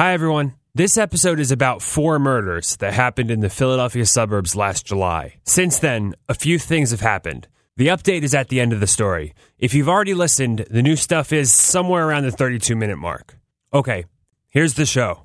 Hi, 0.00 0.14
everyone. 0.14 0.54
This 0.74 0.96
episode 0.96 1.38
is 1.38 1.52
about 1.52 1.82
four 1.82 2.18
murders 2.18 2.74
that 2.76 2.94
happened 2.94 3.30
in 3.30 3.40
the 3.40 3.50
Philadelphia 3.50 4.06
suburbs 4.06 4.56
last 4.56 4.86
July. 4.86 5.34
Since 5.44 5.78
then, 5.80 6.14
a 6.26 6.32
few 6.32 6.58
things 6.58 6.90
have 6.92 7.02
happened. 7.02 7.48
The 7.76 7.88
update 7.88 8.22
is 8.22 8.34
at 8.34 8.48
the 8.48 8.62
end 8.62 8.72
of 8.72 8.80
the 8.80 8.86
story. 8.86 9.34
If 9.58 9.74
you've 9.74 9.90
already 9.90 10.14
listened, 10.14 10.64
the 10.70 10.80
new 10.80 10.96
stuff 10.96 11.34
is 11.34 11.52
somewhere 11.52 12.08
around 12.08 12.22
the 12.22 12.30
32 12.30 12.74
minute 12.76 12.96
mark. 12.96 13.36
Okay, 13.74 14.06
here's 14.48 14.72
the 14.72 14.86
show. 14.86 15.24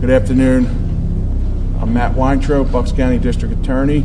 Good 0.00 0.10
afternoon. 0.10 0.66
I'm 1.80 1.94
Matt 1.94 2.16
Weintraub, 2.16 2.72
Bucks 2.72 2.90
County 2.90 3.18
District 3.18 3.54
Attorney. 3.54 4.04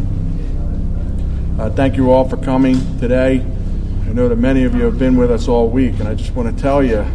Uh, 1.59 1.71
thank 1.71 1.97
you 1.97 2.11
all 2.11 2.29
for 2.29 2.37
coming 2.37 2.75
today. 2.99 3.43
Know 4.15 4.29
that 4.29 4.37
many 4.37 4.63
of 4.63 4.73
you 4.73 4.85
have 4.85 4.97
been 4.97 5.17
with 5.17 5.29
us 5.29 5.49
all 5.49 5.69
week, 5.69 5.99
and 5.99 6.07
I 6.07 6.15
just 6.15 6.33
want 6.35 6.55
to 6.55 6.63
tell 6.63 6.81
you, 6.81 7.05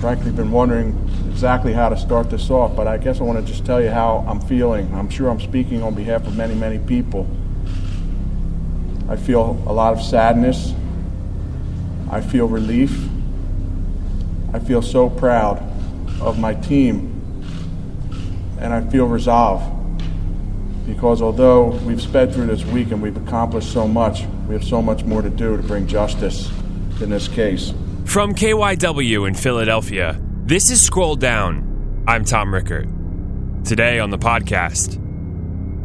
frankly, 0.00 0.30
been 0.30 0.50
wondering 0.50 0.96
exactly 1.30 1.74
how 1.74 1.90
to 1.90 1.96
start 1.98 2.30
this 2.30 2.48
off, 2.48 2.74
but 2.74 2.86
I 2.86 2.96
guess 2.96 3.20
I 3.20 3.24
want 3.24 3.38
to 3.38 3.52
just 3.52 3.66
tell 3.66 3.78
you 3.78 3.90
how 3.90 4.24
I'm 4.26 4.40
feeling. 4.40 4.90
I'm 4.94 5.10
sure 5.10 5.28
I'm 5.28 5.42
speaking 5.42 5.82
on 5.82 5.94
behalf 5.94 6.26
of 6.26 6.34
many, 6.34 6.54
many 6.54 6.78
people. 6.78 7.28
I 9.10 9.16
feel 9.16 9.62
a 9.66 9.72
lot 9.74 9.92
of 9.92 10.00
sadness. 10.00 10.72
I 12.10 12.22
feel 12.22 12.48
relief. 12.48 13.06
I 14.54 14.60
feel 14.60 14.80
so 14.80 15.10
proud 15.10 15.58
of 16.18 16.38
my 16.38 16.54
team, 16.54 17.44
and 18.58 18.72
I 18.72 18.80
feel 18.88 19.04
resolve 19.04 19.62
because 20.86 21.20
although 21.20 21.72
we've 21.84 22.00
sped 22.00 22.32
through 22.32 22.46
this 22.46 22.64
week 22.64 22.90
and 22.90 23.02
we've 23.02 23.18
accomplished 23.18 23.70
so 23.70 23.86
much, 23.86 24.24
we 24.48 24.54
have 24.54 24.64
so 24.64 24.80
much 24.80 25.04
more 25.04 25.20
to 25.20 25.28
do 25.28 25.58
to 25.58 25.62
bring 25.62 25.86
justice 25.86 26.50
in 27.02 27.10
this 27.10 27.28
case. 27.28 27.74
From 28.06 28.34
KYW 28.34 29.28
in 29.28 29.34
Philadelphia, 29.34 30.18
this 30.46 30.70
is 30.70 30.80
Scroll 30.80 31.16
Down. 31.16 32.02
I'm 32.08 32.24
Tom 32.24 32.54
Rickert. 32.54 32.88
Today 33.66 33.98
on 33.98 34.08
the 34.08 34.16
podcast, 34.16 34.96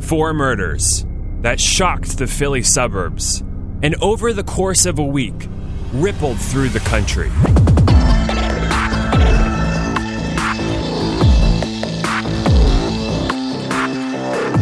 four 0.02 0.34
murders 0.34 1.06
that 1.42 1.60
shocked 1.60 2.18
the 2.18 2.26
Philly 2.26 2.64
suburbs 2.64 3.42
and 3.82 3.96
over 4.02 4.32
the 4.32 4.46
course 4.46 4.86
of 4.86 4.98
a 4.98 5.04
week 5.04 5.50
rippled 5.92 6.40
through 6.40 6.70
the 6.70 6.80
country. 6.80 7.30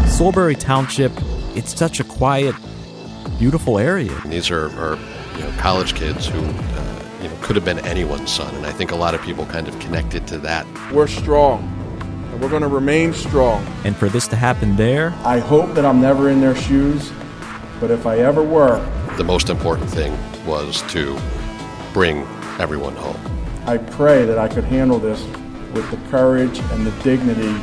Solebury 0.08 0.60
Township, 0.60 1.12
it's 1.56 1.78
such 1.78 2.00
a 2.00 2.04
quiet, 2.04 2.56
beautiful 3.42 3.80
area. 3.80 4.16
And 4.24 4.32
These 4.32 4.52
are, 4.52 4.68
are 4.80 5.00
you 5.36 5.44
know, 5.44 5.52
college 5.58 5.96
kids 5.96 6.28
who 6.28 6.38
uh, 6.38 7.04
you 7.24 7.28
know, 7.28 7.36
could 7.42 7.56
have 7.56 7.66
been 7.66 7.80
anyone's 7.80 8.32
son, 8.32 8.54
and 8.54 8.68
I 8.68 8.72
think 8.72 8.92
a 8.92 8.96
lot 8.96 9.16
of 9.16 9.22
people 9.24 9.48
kind 9.48 9.68
of 9.68 9.78
connected 9.80 10.28
to 10.28 10.38
that. 10.40 10.68
We're 10.94 11.08
strong, 11.08 11.64
and 12.02 12.40
we're 12.40 12.50
going 12.52 12.62
to 12.62 12.68
remain 12.68 13.14
strong. 13.14 13.66
And 13.84 13.96
for 13.96 14.10
this 14.10 14.28
to 14.28 14.36
happen 14.36 14.76
there, 14.76 15.12
I 15.24 15.40
hope 15.40 15.74
that 15.74 15.86
I'm 15.86 16.00
never 16.00 16.30
in 16.30 16.40
their 16.40 16.56
shoes, 16.56 17.12
but 17.80 17.90
if 17.90 18.06
I 18.06 18.20
ever 18.20 18.44
were, 18.44 18.80
The 19.18 19.24
most 19.24 19.50
important 19.50 19.90
thing 19.90 20.16
was 20.46 20.84
to 20.94 21.20
bring 21.94 22.20
everyone 22.60 22.96
home. 22.96 23.20
I 23.66 23.78
pray 23.80 24.24
that 24.24 24.38
I 24.38 24.50
could 24.50 24.66
handle 24.66 25.00
this 25.00 25.20
with 25.74 25.90
the 25.90 25.98
courage 26.12 26.60
and 26.60 26.86
the 26.86 26.92
dignity 27.04 27.54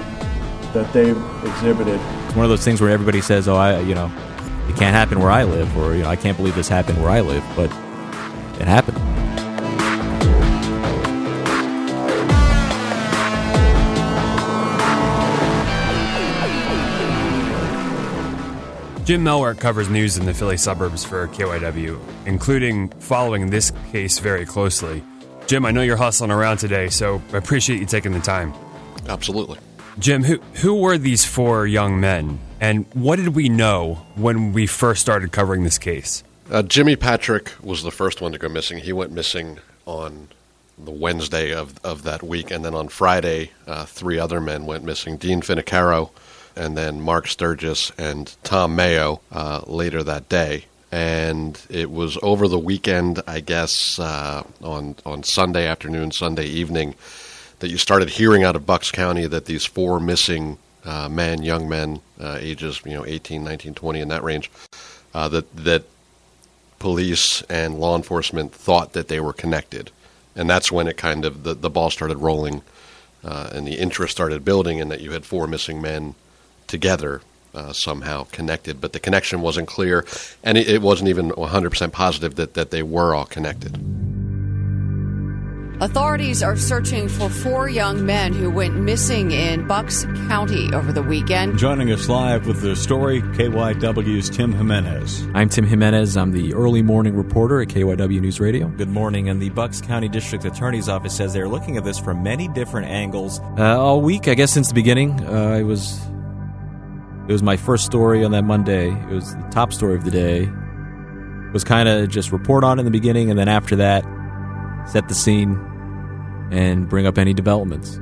that 0.73 0.93
they've 0.93 1.23
exhibited. 1.45 2.01
it's 2.27 2.35
one 2.35 2.45
of 2.45 2.51
those 2.51 2.65
things 2.65 2.81
where 2.81 2.91
everybody 2.91 3.21
says, 3.21 3.47
"Oh, 3.47 3.57
I, 3.57 3.79
you 3.81 3.95
know, 3.95 4.11
it 4.69 4.77
can't 4.77 4.95
happen 4.95 5.21
where 5.21 5.31
I 5.31 5.45
live," 5.45 5.77
or 5.77 5.95
you 5.95 6.03
know, 6.03 6.09
"I 6.09 6.17
can't 6.17 6.37
believe 6.37 6.55
this 6.55 6.69
happened 6.69 7.01
where 7.01 7.11
I 7.11 7.21
live," 7.21 7.45
but 7.57 7.71
it 8.61 8.67
happened. 8.67 8.99
Jim 19.09 19.25
Melwert 19.25 19.59
covers 19.59 19.89
news 19.89 20.19
in 20.19 20.27
the 20.27 20.35
Philly 20.35 20.59
suburbs 20.59 21.03
for 21.03 21.29
KYW, 21.29 21.99
including 22.27 22.91
following 23.01 23.49
this 23.49 23.73
case 23.91 24.19
very 24.19 24.45
closely. 24.45 25.03
Jim, 25.47 25.65
I 25.65 25.71
know 25.71 25.81
you're 25.81 25.97
hustling 25.97 26.31
around 26.31 26.59
today, 26.59 26.91
so 26.91 27.23
I 27.33 27.39
appreciate 27.39 27.81
you 27.81 27.87
taking 27.87 28.13
the 28.13 28.21
time. 28.21 28.53
Absolutely. 29.09 29.59
Jim, 29.99 30.25
who 30.25 30.39
who 30.57 30.75
were 30.75 30.99
these 30.99 31.25
four 31.25 31.67
young 31.67 31.99
men, 31.99 32.39
and 32.61 32.87
what 32.95 33.17
did 33.17 33.35
we 33.35 33.49
know 33.49 34.07
when 34.15 34.53
we 34.53 34.67
first 34.67 35.01
started 35.01 35.33
covering 35.33 35.65
this 35.65 35.79
case? 35.79 36.23
Uh, 36.51 36.63
Jimmy 36.63 36.97
Patrick 36.97 37.53
was 37.63 37.83
the 37.83 37.91
first 37.91 38.21
one 38.21 38.33
to 38.33 38.39
go 38.39 38.49
missing. 38.49 38.79
He 38.79 38.93
went 38.93 39.13
missing 39.13 39.59
on 39.85 40.29
the 40.79 40.91
Wednesday 40.91 41.53
of, 41.53 41.79
of 41.85 42.05
that 42.05 42.23
week, 42.23 42.51
and 42.51 42.65
then 42.65 42.75
on 42.75 42.89
Friday, 42.89 43.51
uh, 43.67 43.85
three 43.85 44.19
other 44.19 44.41
men 44.41 44.65
went 44.67 44.85
missing: 44.85 45.17
Dean 45.17 45.41
Finocchiaro, 45.43 46.11
and 46.57 46.77
then 46.77 47.01
Mark 47.01 47.27
Sturgis 47.27 47.93
and 47.99 48.35
Tom 48.45 48.75
Mayo 48.75 49.21
uh, 49.31 49.63
later 49.67 50.03
that 50.03 50.29
day. 50.29 50.65
And 50.91 51.61
it 51.69 51.91
was 51.91 52.17
over 52.23 52.49
the 52.49 52.59
weekend, 52.59 53.21
I 53.27 53.41
guess, 53.41 53.99
uh, 53.99 54.43
on 54.63 54.97
on 55.05 55.23
Sunday 55.23 55.67
afternoon, 55.67 56.13
Sunday 56.13 56.47
evening, 56.47 56.95
that 57.59 57.69
you 57.69 57.77
started 57.77 58.11
hearing 58.11 58.43
out 58.43 58.57
of 58.57 58.65
Bucks 58.65 58.91
County 58.91 59.27
that 59.27 59.45
these 59.45 59.67
four 59.67 60.01
missing 60.01 60.57
uh, 60.89 61.09
men, 61.09 61.43
young 61.43 61.69
men, 61.69 62.01
uh, 62.19 62.39
ages 62.41 62.81
you 62.87 62.95
know 62.95 63.05
18, 63.05 63.45
19, 63.45 63.75
20 63.75 64.01
in 64.01 64.09
that 64.09 64.25
range, 64.25 64.51
uh, 65.13 65.29
that 65.29 65.55
that 65.55 65.85
police 66.79 67.43
and 67.43 67.79
law 67.79 67.95
enforcement 67.95 68.53
thought 68.53 68.95
that 68.95 69.09
they 69.09 69.21
were 69.21 69.35
connected, 69.35 69.91
and 70.35 70.49
that's 70.49 70.73
when 70.73 70.89
it 70.89 70.97
kind 70.97 71.25
of 71.27 71.45
the, 71.45 71.53
the 71.53 71.69
ball 71.69 71.91
started 71.91 72.17
rolling, 72.17 72.63
uh, 73.23 73.51
and 73.53 73.67
the 73.67 73.79
interest 73.79 74.13
started 74.13 74.45
building, 74.45 74.81
and 74.81 74.91
that 74.91 75.03
you 75.03 75.13
had 75.13 75.27
four 75.27 75.47
missing 75.47 75.83
men 75.83 76.15
together 76.67 77.21
uh, 77.55 77.73
somehow 77.73 78.25
connected, 78.33 78.81
but 78.81 78.95
the 78.95 79.01
connection 79.01 79.43
wasn't 79.43 79.69
clear, 79.69 80.07
and 80.43 80.57
it, 80.57 80.69
it 80.69 80.83
wasn't 80.83 81.09
even 81.09 81.31
100% 81.33 81.93
positive 81.93 82.37
that, 82.37 82.55
that 82.55 82.71
they 82.71 82.83
were 82.83 83.15
all 83.15 83.27
connected. 83.27 84.18
Authorities 85.81 86.43
are 86.43 86.57
searching 86.57 87.09
for 87.09 87.31
four 87.31 87.69
young 87.69 88.05
men 88.05 88.33
who 88.33 88.51
went 88.51 88.75
missing 88.75 89.31
in 89.31 89.65
Bucks 89.69 90.07
County 90.27 90.75
over 90.75 90.93
the 90.93 91.05
weekend. 91.05 91.57
Joining 91.57 91.93
us 91.93 92.09
live 92.09 92.49
with 92.49 92.63
the 92.63 92.75
story, 92.75 93.23
KYW's 93.23 94.29
Tim 94.29 94.53
Jimenez. 94.53 95.29
I'm 95.35 95.49
Tim 95.49 95.65
Jimenez. 95.65 96.17
I'm 96.17 96.33
the 96.33 96.53
early 96.53 96.83
morning 96.83 97.15
reporter 97.15 97.61
at 97.61 97.69
KYW 97.69 98.21
News 98.21 98.41
Radio. 98.41 98.67
Good 98.67 98.89
morning. 98.89 99.29
And 99.29 99.41
the 99.41 99.51
Bucks 99.51 99.81
County 99.81 100.09
District 100.09 100.45
Attorney's 100.45 100.89
Office 100.89 101.15
says 101.15 101.33
they're 101.33 101.47
looking 101.47 101.77
at 101.77 101.85
this 101.85 102.01
from 102.01 102.25
many 102.25 102.49
different 102.49 102.89
angles. 102.89 103.39
Uh, 103.57 103.81
all 103.81 104.03
week, 104.03 104.27
I 104.27 104.35
guess, 104.35 104.51
since 104.51 104.67
the 104.67 104.75
beginning, 104.75 105.25
uh, 105.27 105.55
I 105.59 105.63
was. 105.63 106.01
It 107.29 107.33
was 107.33 107.43
my 107.45 107.57
first 107.57 107.85
story 107.85 108.25
on 108.25 108.33
that 108.33 108.43
Monday. 108.43 108.91
It 108.91 109.11
was 109.11 109.33
the 109.33 109.49
top 109.53 109.73
story 109.73 109.95
of 109.95 110.05
the 110.05 110.11
day. 110.11 110.43
It 110.43 111.53
was 111.53 111.63
kind 111.63 111.89
of 111.89 112.09
just 112.09 112.33
report 112.33 112.65
on 112.65 112.79
it 112.79 112.81
in 112.81 112.85
the 112.85 112.91
beginning, 112.91 113.31
and 113.31 113.39
then 113.39 113.49
after 113.49 113.77
that, 113.77 114.03
set 114.89 115.07
the 115.09 115.15
scene 115.15 115.68
and 116.51 116.89
bring 116.89 117.07
up 117.07 117.19
any 117.19 117.35
developments. 117.35 118.01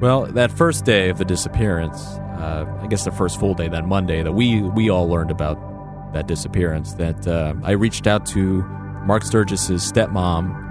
Well, 0.00 0.26
that 0.26 0.50
first 0.50 0.84
day 0.84 1.08
of 1.08 1.18
the 1.18 1.24
disappearance, 1.24 2.04
uh, 2.38 2.66
I 2.80 2.86
guess 2.88 3.04
the 3.04 3.10
first 3.10 3.38
full 3.38 3.54
day, 3.54 3.68
that 3.68 3.86
Monday, 3.86 4.22
that 4.22 4.32
we 4.32 4.60
we 4.60 4.90
all 4.90 5.08
learned 5.08 5.30
about 5.30 6.12
that 6.12 6.26
disappearance. 6.26 6.94
That 6.94 7.26
uh, 7.26 7.54
I 7.62 7.72
reached 7.72 8.06
out 8.06 8.26
to 8.26 8.62
Mark 9.06 9.22
Sturgis's 9.22 9.90
stepmom. 9.90 10.62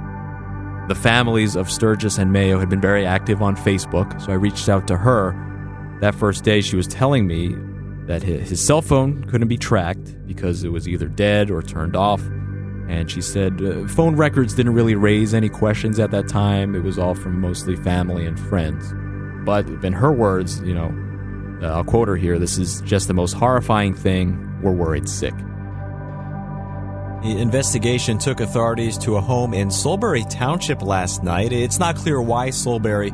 The 0.88 0.96
families 0.96 1.56
of 1.56 1.72
Sturgis 1.72 2.18
and 2.18 2.34
Mayo 2.34 2.60
had 2.60 2.70
been 2.70 2.82
very 2.82 3.06
active 3.06 3.42
on 3.42 3.56
Facebook, 3.56 4.22
so 4.22 4.32
I 4.32 4.36
reached 4.36 4.68
out 4.68 4.88
to 4.88 4.98
her. 4.98 5.34
That 6.02 6.14
first 6.14 6.44
day, 6.44 6.60
she 6.62 6.76
was 6.76 6.88
telling 6.88 7.26
me 7.26 7.56
that 8.08 8.22
his, 8.22 8.50
his 8.50 8.66
cell 8.66 8.82
phone 8.82 9.24
couldn't 9.26 9.48
be 9.48 9.58
tracked 9.58 10.28
because 10.28 10.66
it 10.66 10.70
was 10.70 10.88
either 10.88 11.08
dead 11.08 11.50
or 11.50 11.62
turned 11.62 11.96
off. 11.96 12.22
And 12.88 13.10
she 13.10 13.22
said 13.22 13.62
uh, 13.62 13.88
phone 13.88 14.16
records 14.16 14.54
didn't 14.54 14.74
really 14.74 14.96
raise 14.96 15.34
any 15.34 15.50
questions 15.50 16.00
at 16.00 16.12
that 16.12 16.28
time. 16.28 16.76
It 16.76 16.84
was 16.84 17.00
all 17.00 17.16
from 17.16 17.40
mostly 17.40 17.76
family 17.76 18.26
and 18.26 18.40
friends. 18.40 18.94
But 19.46 19.68
in 19.84 19.94
her 19.94 20.12
words, 20.12 20.62
you 20.62 20.74
know, 20.74 20.94
uh, 21.62 21.74
I'll 21.74 21.84
quote 21.84 22.08
her 22.08 22.18
here 22.18 22.38
this 22.40 22.58
is 22.58 22.82
just 22.82 23.08
the 23.08 23.14
most 23.14 23.34
horrifying 23.34 23.94
thing. 23.94 24.62
We're 24.62 24.72
worried 24.72 25.08
sick. 25.08 25.34
The 27.24 27.38
investigation 27.40 28.18
took 28.18 28.42
authorities 28.42 28.98
to 29.00 29.16
a 29.16 29.22
home 29.22 29.54
in 29.54 29.70
Solebury 29.70 30.30
Township 30.30 30.82
last 30.82 31.24
night. 31.24 31.54
It's 31.54 31.80
not 31.80 31.96
clear 31.96 32.22
why 32.22 32.50
Solebury. 32.50 33.12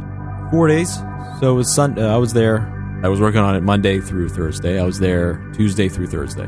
Four 0.49 0.67
days. 0.67 0.95
So 1.39 1.51
it 1.51 1.55
was 1.55 1.73
Sun. 1.73 1.99
Uh, 1.99 2.07
I 2.07 2.17
was 2.17 2.33
there. 2.33 2.75
I 3.03 3.07
was 3.07 3.21
working 3.21 3.39
on 3.39 3.55
it 3.55 3.61
Monday 3.61 3.99
through 3.99 4.29
Thursday. 4.29 4.79
I 4.79 4.83
was 4.83 4.99
there 4.99 5.35
Tuesday 5.53 5.89
through 5.89 6.07
Thursday 6.07 6.47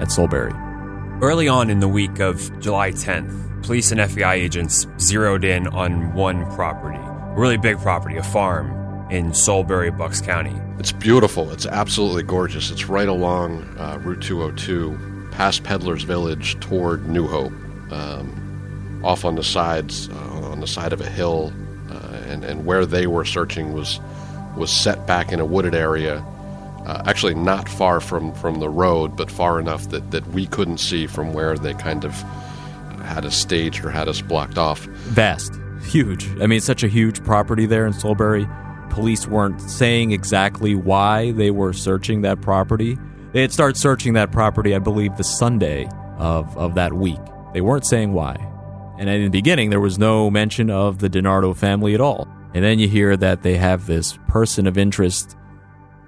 at 0.00 0.08
Solebury. 0.08 0.65
Early 1.22 1.48
on 1.48 1.70
in 1.70 1.80
the 1.80 1.88
week 1.88 2.20
of 2.20 2.60
July 2.60 2.90
10th, 2.90 3.62
police 3.64 3.90
and 3.90 4.00
FBI 4.00 4.34
agents 4.34 4.86
zeroed 5.00 5.44
in 5.44 5.66
on 5.68 6.12
one 6.12 6.44
property, 6.54 6.98
a 6.98 7.34
really 7.34 7.56
big 7.56 7.78
property, 7.78 8.18
a 8.18 8.22
farm 8.22 8.70
in 9.10 9.30
Solebury, 9.30 9.96
Bucks 9.96 10.20
County. 10.20 10.54
It's 10.78 10.92
beautiful. 10.92 11.50
It's 11.52 11.64
absolutely 11.64 12.22
gorgeous. 12.22 12.70
It's 12.70 12.84
right 12.84 13.08
along 13.08 13.62
uh, 13.78 13.98
Route 14.02 14.20
202, 14.20 15.30
past 15.32 15.64
Peddler's 15.64 16.02
Village 16.02 16.60
toward 16.60 17.08
New 17.08 17.26
Hope. 17.26 17.52
Um, 17.90 19.00
off 19.02 19.24
on 19.24 19.36
the 19.36 19.44
sides, 19.44 20.10
uh, 20.10 20.50
on 20.50 20.60
the 20.60 20.66
side 20.66 20.92
of 20.92 21.00
a 21.00 21.08
hill, 21.08 21.50
uh, 21.90 22.20
and 22.26 22.44
and 22.44 22.66
where 22.66 22.84
they 22.84 23.06
were 23.06 23.24
searching 23.24 23.72
was 23.72 24.00
was 24.54 24.70
set 24.70 25.06
back 25.06 25.32
in 25.32 25.40
a 25.40 25.46
wooded 25.46 25.74
area, 25.74 26.22
uh, 26.86 27.02
actually 27.06 27.34
not 27.34 27.68
far 27.68 28.00
from 28.00 28.32
from 28.34 28.60
the 28.60 28.68
road, 28.68 29.16
but 29.16 29.30
far 29.30 29.60
enough 29.60 29.88
that 29.90 30.10
that 30.12 30.26
we 30.28 30.46
couldn't 30.46 30.78
see 30.78 31.06
from 31.06 31.32
where 31.32 31.58
they 31.58 31.74
kind 31.74 32.04
of 32.04 32.12
had 33.02 33.24
us 33.24 33.36
staged 33.36 33.84
or 33.84 33.90
had 33.90 34.08
us 34.08 34.20
blocked 34.20 34.58
off. 34.58 34.80
Vast, 34.80 35.52
huge. 35.82 36.28
I 36.40 36.46
mean, 36.46 36.60
such 36.60 36.82
a 36.82 36.88
huge 36.88 37.22
property 37.24 37.66
there 37.66 37.86
in 37.86 37.92
Solebury. 37.92 38.48
Police 38.90 39.26
weren't 39.26 39.60
saying 39.60 40.12
exactly 40.12 40.74
why 40.74 41.32
they 41.32 41.50
were 41.50 41.72
searching 41.72 42.22
that 42.22 42.40
property. 42.40 42.96
They 43.32 43.42
had 43.42 43.52
started 43.52 43.76
searching 43.76 44.14
that 44.14 44.32
property, 44.32 44.74
I 44.74 44.78
believe, 44.78 45.16
the 45.16 45.24
Sunday 45.24 45.88
of, 46.16 46.56
of 46.56 46.74
that 46.76 46.94
week. 46.94 47.20
They 47.52 47.60
weren't 47.60 47.84
saying 47.84 48.12
why. 48.12 48.36
And 48.98 49.10
in 49.10 49.24
the 49.24 49.28
beginning, 49.28 49.68
there 49.70 49.80
was 49.80 49.98
no 49.98 50.30
mention 50.30 50.70
of 50.70 51.00
the 51.00 51.10
DiNardo 51.10 51.54
family 51.54 51.94
at 51.94 52.00
all. 52.00 52.26
And 52.54 52.64
then 52.64 52.78
you 52.78 52.88
hear 52.88 53.16
that 53.18 53.42
they 53.42 53.56
have 53.58 53.86
this 53.86 54.18
person 54.28 54.66
of 54.66 54.78
interest. 54.78 55.36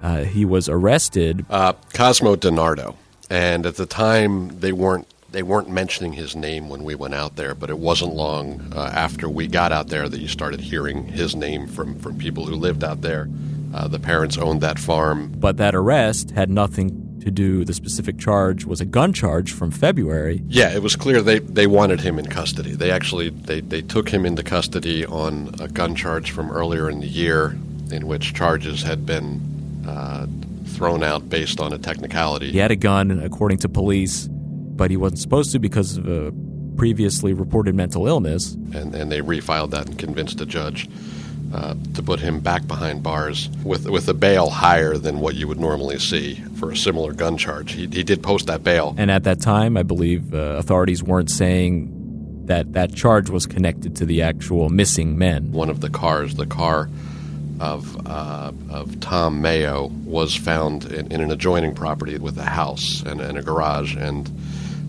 Uh, 0.02 0.24
he 0.24 0.44
was 0.44 0.68
arrested. 0.68 1.44
Uh, 1.50 1.72
Cosmo 1.94 2.36
DiNardo. 2.36 2.96
And 3.30 3.66
at 3.66 3.76
the 3.76 3.86
time, 3.86 4.58
they 4.60 4.72
weren't 4.72 5.06
they 5.30 5.42
weren't 5.42 5.68
mentioning 5.68 6.14
his 6.14 6.34
name 6.34 6.70
when 6.70 6.84
we 6.84 6.94
went 6.94 7.12
out 7.12 7.36
there, 7.36 7.54
but 7.54 7.68
it 7.68 7.78
wasn't 7.78 8.14
long 8.14 8.72
uh, 8.74 8.90
after 8.94 9.28
we 9.28 9.46
got 9.46 9.72
out 9.72 9.88
there 9.88 10.08
that 10.08 10.20
you 10.20 10.26
started 10.28 10.58
hearing 10.58 11.04
his 11.06 11.36
name 11.36 11.66
from, 11.66 11.98
from 11.98 12.16
people 12.16 12.46
who 12.46 12.54
lived 12.54 12.82
out 12.82 13.02
there. 13.02 13.28
Uh, 13.74 13.86
the 13.86 13.98
parents 13.98 14.38
owned 14.38 14.62
that 14.62 14.78
farm. 14.78 15.30
But 15.36 15.58
that 15.58 15.74
arrest 15.74 16.30
had 16.30 16.48
nothing 16.48 17.20
to 17.20 17.30
do, 17.30 17.64
the 17.64 17.74
specific 17.74 18.18
charge 18.18 18.64
was 18.64 18.80
a 18.80 18.86
gun 18.86 19.12
charge 19.12 19.52
from 19.52 19.70
February. 19.70 20.42
Yeah, 20.48 20.72
it 20.72 20.82
was 20.82 20.96
clear 20.96 21.20
they, 21.20 21.40
they 21.40 21.66
wanted 21.66 22.00
him 22.00 22.18
in 22.18 22.26
custody. 22.26 22.74
They 22.74 22.90
actually 22.90 23.28
they, 23.28 23.60
they 23.60 23.82
took 23.82 24.08
him 24.08 24.24
into 24.24 24.42
custody 24.42 25.04
on 25.04 25.54
a 25.60 25.68
gun 25.68 25.94
charge 25.94 26.30
from 26.30 26.50
earlier 26.50 26.88
in 26.88 27.00
the 27.00 27.06
year 27.06 27.56
in 27.90 28.06
which 28.06 28.34
charges 28.34 28.82
had 28.82 29.04
been 29.04 29.57
uh, 29.88 30.26
thrown 30.66 31.02
out 31.02 31.28
based 31.28 31.60
on 31.60 31.72
a 31.72 31.78
technicality. 31.78 32.52
He 32.52 32.58
had 32.58 32.70
a 32.70 32.76
gun, 32.76 33.10
according 33.10 33.58
to 33.58 33.68
police 33.68 34.28
but 34.78 34.90
he 34.90 34.96
wasn't 34.96 35.18
supposed 35.18 35.52
to 35.52 35.58
because 35.58 35.98
of 35.98 36.08
a 36.08 36.32
previously 36.76 37.34
reported 37.34 37.74
mental 37.74 38.06
illness. 38.06 38.54
And, 38.72 38.94
and 38.94 39.12
they 39.12 39.20
refiled 39.20 39.70
that 39.72 39.86
and 39.88 39.98
convinced 39.98 40.40
a 40.40 40.46
judge 40.46 40.88
uh, 41.52 41.74
to 41.94 42.02
put 42.02 42.20
him 42.20 42.40
back 42.40 42.66
behind 42.66 43.02
bars 43.02 43.50
with 43.64 43.88
with 43.88 44.08
a 44.08 44.14
bail 44.14 44.48
higher 44.50 44.96
than 44.96 45.18
what 45.18 45.34
you 45.34 45.48
would 45.48 45.58
normally 45.58 45.98
see 45.98 46.36
for 46.56 46.70
a 46.70 46.76
similar 46.76 47.12
gun 47.12 47.36
charge. 47.36 47.72
He, 47.72 47.86
he 47.88 48.04
did 48.04 48.22
post 48.22 48.46
that 48.46 48.62
bail. 48.62 48.94
And 48.96 49.10
at 49.10 49.24
that 49.24 49.40
time, 49.40 49.76
I 49.76 49.82
believe 49.82 50.32
uh, 50.32 50.56
authorities 50.56 51.02
weren't 51.02 51.30
saying 51.30 51.94
that 52.46 52.74
that 52.74 52.94
charge 52.94 53.28
was 53.28 53.46
connected 53.46 53.96
to 53.96 54.06
the 54.06 54.22
actual 54.22 54.68
missing 54.68 55.18
men. 55.18 55.52
One 55.52 55.68
of 55.68 55.80
the 55.80 55.90
cars, 55.90 56.36
the 56.36 56.46
car 56.46 56.88
of 57.60 58.06
uh, 58.06 58.52
of 58.70 59.00
Tom 59.00 59.40
Mayo, 59.40 59.86
was 60.04 60.34
found 60.34 60.84
in, 60.86 61.10
in, 61.12 61.20
an 61.20 61.30
adjoining 61.30 61.74
property 61.74 62.18
with 62.18 62.38
a 62.38 62.44
house 62.44 63.02
and, 63.02 63.20
and 63.20 63.36
a 63.38 63.42
garage 63.42 63.96
and 63.96 64.30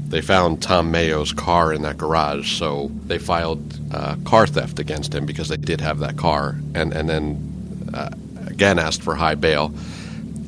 they 0.10 0.21
found 0.21 0.63
Tom 0.63 0.89
Mayo's 0.89 1.31
car 1.31 1.71
in 1.71 1.83
that 1.83 1.98
garage, 1.98 2.57
so 2.57 2.89
they 3.06 3.19
filed 3.19 3.80
uh, 3.94 4.16
car 4.25 4.48
theft 4.48 4.80
against 4.80 5.13
him 5.13 5.27
because 5.27 5.50
they 5.50 5.57
did 5.57 5.81
have 5.81 6.00
that 6.00 6.18
car, 6.18 6.56
and 6.74 6.94
and 6.94 7.07
then 7.07 7.92
uh, 7.94 8.10
again 8.48 8.80
asked 8.80 9.04
for 9.04 9.13
high 9.13 9.36
bail, 9.36 9.72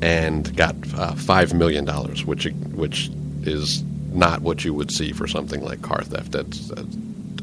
and 0.02 0.54
got 0.56 0.74
uh, 0.96 1.14
five 1.14 1.54
million 1.54 1.84
dollars, 1.84 2.24
which 2.24 2.46
which 2.74 3.08
is 3.42 3.84
not 4.12 4.42
what 4.42 4.64
you 4.64 4.74
would 4.74 4.90
see 4.90 5.12
for 5.12 5.28
something 5.28 5.62
like 5.62 5.80
car 5.80 6.02
theft. 6.02 6.32
That's 6.32 6.70
a, 6.70 6.84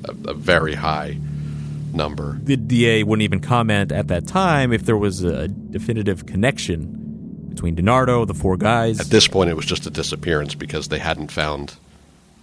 a, 0.10 0.32
a 0.32 0.34
very 0.34 0.76
high 0.76 1.18
number. 1.94 2.40
The 2.42 2.58
DA 2.58 3.04
wouldn't 3.04 3.24
even 3.24 3.40
comment 3.40 3.92
at 3.92 4.08
that 4.08 4.28
time 4.28 4.72
if 4.74 4.84
there 4.84 4.98
was 4.98 5.24
a 5.24 5.48
definitive 5.48 6.26
connection 6.26 7.48
between 7.50 7.76
DiNardo, 7.76 8.26
the 8.26 8.34
four 8.34 8.58
guys. 8.58 9.00
At 9.00 9.08
this 9.08 9.28
point, 9.28 9.50
it 9.50 9.56
was 9.56 9.66
just 9.66 9.86
a 9.86 9.90
disappearance 9.90 10.56
because 10.56 10.88
they 10.88 11.00
hadn't 11.00 11.32
found 11.32 11.76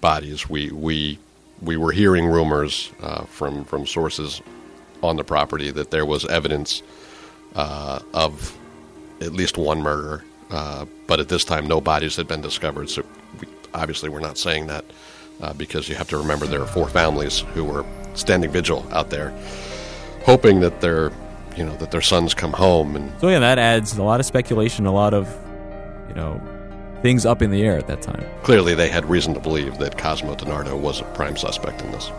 bodies. 0.01 0.49
We 0.49 0.71
we 0.71 1.19
we 1.63 1.77
were 1.77 1.93
hearing 1.93 2.27
rumors 2.27 2.93
uh, 3.01 3.25
from 3.25 3.65
from 3.65 3.87
sources 3.87 4.43
on 5.03 5.17
the 5.17 5.25
property 5.25 5.71
that 5.71 5.91
there 5.91 6.05
was 6.05 6.27
evidence 6.27 6.83
uh, 7.55 8.01
of 8.13 8.57
at 9.21 9.33
least 9.33 9.57
one 9.57 9.81
murder, 9.81 10.25
uh, 10.51 10.85
but 11.07 11.21
at 11.21 11.29
this 11.29 11.45
time 11.45 11.67
no 11.67 11.81
bodies 11.81 12.17
had 12.17 12.29
been 12.29 12.43
discovered. 12.43 12.91
So 12.91 13.05
we, 13.41 13.47
obviously 13.73 14.09
we're 14.09 14.21
not 14.21 14.39
saying 14.39 14.67
that 14.67 14.85
uh, 15.41 15.53
because 15.55 15.89
you 15.89 15.95
have 15.95 16.09
to 16.09 16.19
remember 16.19 16.47
there 16.47 16.63
are 16.63 16.67
four 16.67 16.89
families 16.89 17.41
who 17.55 17.65
were 17.65 17.85
standing 18.17 18.51
vigil 18.51 18.87
out 18.93 19.11
there, 19.11 19.33
hoping 20.25 20.61
that 20.61 20.81
their 20.81 21.13
you 21.57 21.65
know 21.65 21.77
that 21.77 21.91
their 21.91 22.01
sons 22.01 22.35
come 22.35 22.53
home. 22.53 22.97
And 22.97 23.13
so 23.21 23.29
yeah, 23.29 23.39
that 23.39 23.59
adds 23.59 23.97
a 23.97 24.03
lot 24.03 24.21
of 24.21 24.27
speculation, 24.27 24.87
a 24.87 24.93
lot 24.93 25.15
of 25.15 25.33
you 26.09 26.15
know 26.15 26.41
things 27.03 27.25
up 27.27 27.43
in 27.43 27.51
the 27.51 27.63
air 27.63 27.79
at 27.79 27.87
that 27.87 28.03
time. 28.03 28.25
Clearly, 28.43 28.75
they 28.75 28.89
had 28.89 29.05
reason 29.07 29.35
to 29.35 29.41
believe 29.41 29.79
that 29.79 29.99
Cosmo 29.99 30.35
DiNardo 30.35 30.79
was 30.79 31.01
a 31.01 31.05
prime 31.05 31.37
suspect 31.37 31.83
in 31.83 31.93
this. 31.93 32.11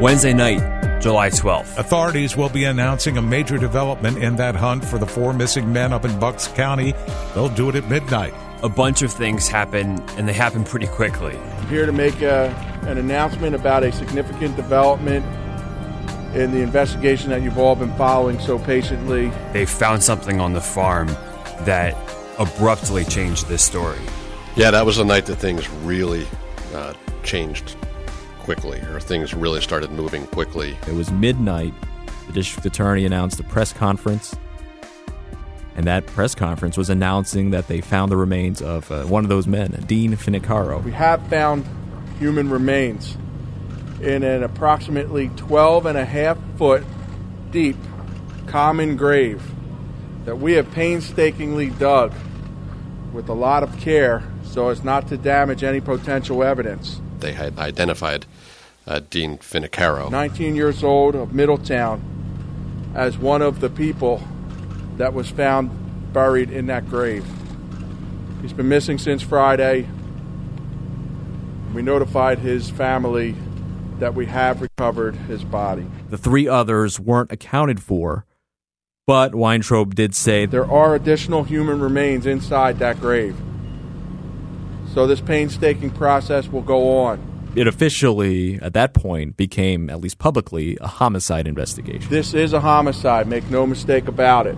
Wednesday 0.00 0.32
night, 0.32 0.77
July 1.00 1.30
12th. 1.30 1.78
Authorities 1.78 2.36
will 2.36 2.48
be 2.48 2.64
announcing 2.64 3.16
a 3.16 3.22
major 3.22 3.56
development 3.56 4.18
in 4.18 4.34
that 4.36 4.56
hunt 4.56 4.84
for 4.84 4.98
the 4.98 5.06
four 5.06 5.32
missing 5.32 5.72
men 5.72 5.92
up 5.92 6.04
in 6.04 6.18
Bucks 6.18 6.48
County. 6.48 6.92
They'll 7.34 7.48
do 7.48 7.68
it 7.68 7.76
at 7.76 7.88
midnight. 7.88 8.34
A 8.64 8.68
bunch 8.68 9.02
of 9.02 9.12
things 9.12 9.46
happen, 9.46 10.02
and 10.16 10.28
they 10.28 10.32
happen 10.32 10.64
pretty 10.64 10.88
quickly. 10.88 11.36
I'm 11.36 11.66
here 11.68 11.86
to 11.86 11.92
make 11.92 12.20
a, 12.20 12.48
an 12.82 12.98
announcement 12.98 13.54
about 13.54 13.84
a 13.84 13.92
significant 13.92 14.56
development 14.56 15.24
in 16.34 16.50
the 16.50 16.60
investigation 16.60 17.30
that 17.30 17.42
you've 17.42 17.58
all 17.58 17.76
been 17.76 17.94
following 17.94 18.40
so 18.40 18.58
patiently. 18.58 19.30
They 19.52 19.66
found 19.66 20.02
something 20.02 20.40
on 20.40 20.52
the 20.52 20.60
farm 20.60 21.06
that 21.60 21.96
abruptly 22.40 23.04
changed 23.04 23.46
this 23.46 23.62
story. 23.62 24.00
Yeah, 24.56 24.72
that 24.72 24.84
was 24.84 24.96
the 24.96 25.04
night 25.04 25.26
that 25.26 25.36
things 25.36 25.70
really 25.70 26.26
uh, 26.74 26.94
changed 27.22 27.76
quickly, 28.48 28.80
or 28.80 28.98
things 28.98 29.34
really 29.34 29.60
started 29.60 29.90
moving 29.90 30.26
quickly. 30.28 30.74
It 30.86 30.94
was 30.94 31.10
midnight. 31.10 31.74
The 32.28 32.32
district 32.32 32.64
attorney 32.64 33.04
announced 33.04 33.38
a 33.38 33.42
press 33.42 33.74
conference. 33.74 34.34
And 35.76 35.86
that 35.86 36.06
press 36.06 36.34
conference 36.34 36.78
was 36.78 36.88
announcing 36.88 37.50
that 37.50 37.68
they 37.68 37.82
found 37.82 38.10
the 38.10 38.16
remains 38.16 38.62
of 38.62 38.90
uh, 38.90 39.02
one 39.04 39.22
of 39.22 39.28
those 39.28 39.46
men, 39.46 39.72
Dean 39.86 40.12
Finocchiaro. 40.12 40.82
We 40.82 40.92
have 40.92 41.26
found 41.26 41.66
human 42.18 42.48
remains 42.48 43.18
in 44.00 44.22
an 44.22 44.42
approximately 44.42 45.28
12 45.36 45.84
and 45.84 45.98
a 45.98 46.06
half 46.06 46.38
foot 46.56 46.84
deep 47.50 47.76
common 48.46 48.96
grave 48.96 49.42
that 50.24 50.36
we 50.36 50.54
have 50.54 50.72
painstakingly 50.72 51.68
dug 51.68 52.14
with 53.12 53.28
a 53.28 53.34
lot 53.34 53.62
of 53.62 53.78
care 53.78 54.22
so 54.42 54.70
as 54.70 54.82
not 54.82 55.06
to 55.08 55.18
damage 55.18 55.62
any 55.62 55.82
potential 55.82 56.42
evidence. 56.42 57.02
They 57.20 57.32
had 57.32 57.58
identified 57.58 58.24
uh, 58.88 59.00
Dean 59.10 59.36
Finocchiaro, 59.38 60.10
19 60.10 60.56
years 60.56 60.82
old 60.82 61.14
of 61.14 61.34
Middletown, 61.34 62.02
as 62.94 63.18
one 63.18 63.42
of 63.42 63.60
the 63.60 63.68
people 63.68 64.22
that 64.96 65.12
was 65.12 65.30
found 65.30 65.70
buried 66.12 66.50
in 66.50 66.66
that 66.66 66.88
grave. 66.88 67.24
He's 68.40 68.54
been 68.54 68.68
missing 68.68 68.98
since 68.98 69.22
Friday. 69.22 69.86
We 71.74 71.82
notified 71.82 72.38
his 72.38 72.70
family 72.70 73.36
that 73.98 74.14
we 74.14 74.26
have 74.26 74.62
recovered 74.62 75.16
his 75.16 75.44
body. 75.44 75.86
The 76.08 76.16
three 76.16 76.48
others 76.48 76.98
weren't 76.98 77.30
accounted 77.30 77.82
for, 77.82 78.24
but 79.06 79.34
Weintraub 79.34 79.94
did 79.94 80.14
say 80.14 80.46
there 80.46 80.70
are 80.70 80.94
additional 80.94 81.44
human 81.44 81.80
remains 81.80 82.24
inside 82.24 82.78
that 82.78 83.00
grave. 83.00 83.36
So 84.94 85.06
this 85.06 85.20
painstaking 85.20 85.90
process 85.90 86.48
will 86.48 86.62
go 86.62 87.00
on. 87.00 87.27
It 87.58 87.66
officially, 87.66 88.54
at 88.62 88.72
that 88.74 88.94
point, 88.94 89.36
became, 89.36 89.90
at 89.90 90.00
least 90.00 90.18
publicly, 90.18 90.78
a 90.80 90.86
homicide 90.86 91.48
investigation. 91.48 92.08
This 92.08 92.32
is 92.32 92.52
a 92.52 92.60
homicide, 92.60 93.26
make 93.26 93.50
no 93.50 93.66
mistake 93.66 94.06
about 94.06 94.46
it. 94.46 94.56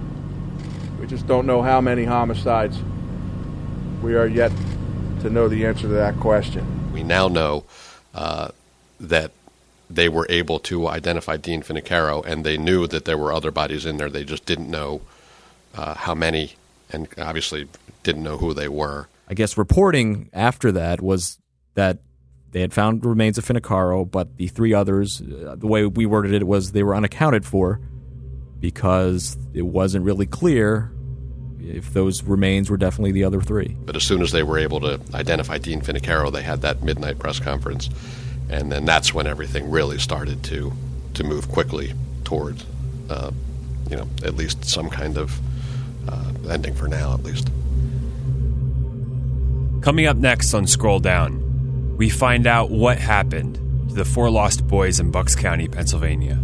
We 1.01 1.07
just 1.07 1.27
don't 1.27 1.47
know 1.47 1.63
how 1.63 1.81
many 1.81 2.05
homicides. 2.05 2.79
We 4.03 4.17
are 4.17 4.27
yet 4.27 4.53
to 5.23 5.31
know 5.31 5.49
the 5.49 5.65
answer 5.65 5.83
to 5.83 5.95
that 5.95 6.21
question. 6.21 6.93
We 6.93 7.03
now 7.03 7.29
know 7.29 7.65
uh, 8.15 8.49
that 9.01 9.33
they 9.89 10.11
were 10.11 10.27
able 10.29 10.59
to 10.59 10.87
identify 10.87 11.39
Dean 11.39 11.63
Finocchiaro, 11.63 12.23
and 12.27 12.45
they 12.45 12.59
knew 12.59 12.87
that 12.87 13.07
there 13.07 13.17
were 13.17 13.33
other 13.33 13.51
bodies 13.51 13.87
in 13.87 13.97
there. 13.97 14.11
They 14.11 14.25
just 14.25 14.45
didn't 14.45 14.71
know 14.71 15.01
uh, 15.75 15.95
how 15.95 16.15
many, 16.15 16.53
and 16.91 17.09
obviously 17.17 17.67
didn't 18.03 18.23
know 18.23 18.37
who 18.37 18.53
they 18.53 18.69
were. 18.69 19.09
I 19.27 19.33
guess 19.33 19.57
reporting 19.57 20.29
after 20.35 20.71
that 20.73 21.01
was 21.01 21.39
that 21.77 22.01
they 22.53 22.61
had 22.61 22.73
found 22.73 23.05
remains 23.05 23.39
of 23.39 23.45
Finocchiaro, 23.45 24.11
but 24.11 24.37
the 24.37 24.49
three 24.49 24.75
others, 24.75 25.21
uh, 25.21 25.55
the 25.57 25.67
way 25.67 25.87
we 25.87 26.07
worded 26.07 26.35
it 26.35 26.47
was 26.47 26.73
they 26.73 26.83
were 26.83 26.95
unaccounted 26.95 27.45
for 27.45 27.81
because 28.59 29.39
it 29.55 29.63
wasn't 29.63 30.05
really 30.05 30.27
clear 30.27 30.93
if 31.61 31.93
those 31.93 32.23
remains 32.23 32.71
were 32.71 32.77
definitely 32.77 33.13
the 33.13 33.25
other 33.25 33.41
three. 33.41 33.77
But 33.85 33.97
as 33.97 34.03
soon 34.03 34.23
as 34.23 34.33
they 34.33 34.43
were 34.43 34.59
able 34.59 34.81
to 34.81 35.01
identify 35.15 35.59
Dean 35.59 35.81
Finocchiaro, 35.81 36.33
they 36.33 36.43
had 36.43 36.63
that 36.63 36.83
midnight 36.83 37.19
press 37.19 37.39
conference, 37.39 37.89
and 38.49 38.73
then 38.73 38.85
that's 38.85 39.15
when 39.15 39.27
everything 39.27 39.71
really 39.71 39.99
started 39.99 40.43
to 40.45 40.73
to 41.15 41.25
move 41.25 41.49
quickly 41.49 41.93
toward, 42.25 42.63
uh, 43.09 43.31
you 43.89 43.97
know, 43.97 44.09
at 44.25 44.37
least 44.37 44.65
some 44.65 44.89
kind 44.89 45.19
of 45.19 45.39
uh, 46.09 46.33
ending 46.49 46.75
for 46.75 46.89
now, 46.89 47.15
at 47.15 47.23
least. 47.23 47.49
Coming 49.83 50.07
up 50.07 50.17
next 50.17 50.55
on 50.55 50.67
Scroll 50.67 51.01
Down, 51.01 51.50
we 52.01 52.09
find 52.09 52.47
out 52.47 52.71
what 52.71 52.97
happened 52.97 53.57
to 53.91 53.95
the 53.95 54.07
four 54.07 54.31
lost 54.31 54.67
boys 54.67 55.01
in 55.01 55.11
Bucks 55.11 55.37
County, 55.37 55.69
Pennsylvania. 55.69 56.39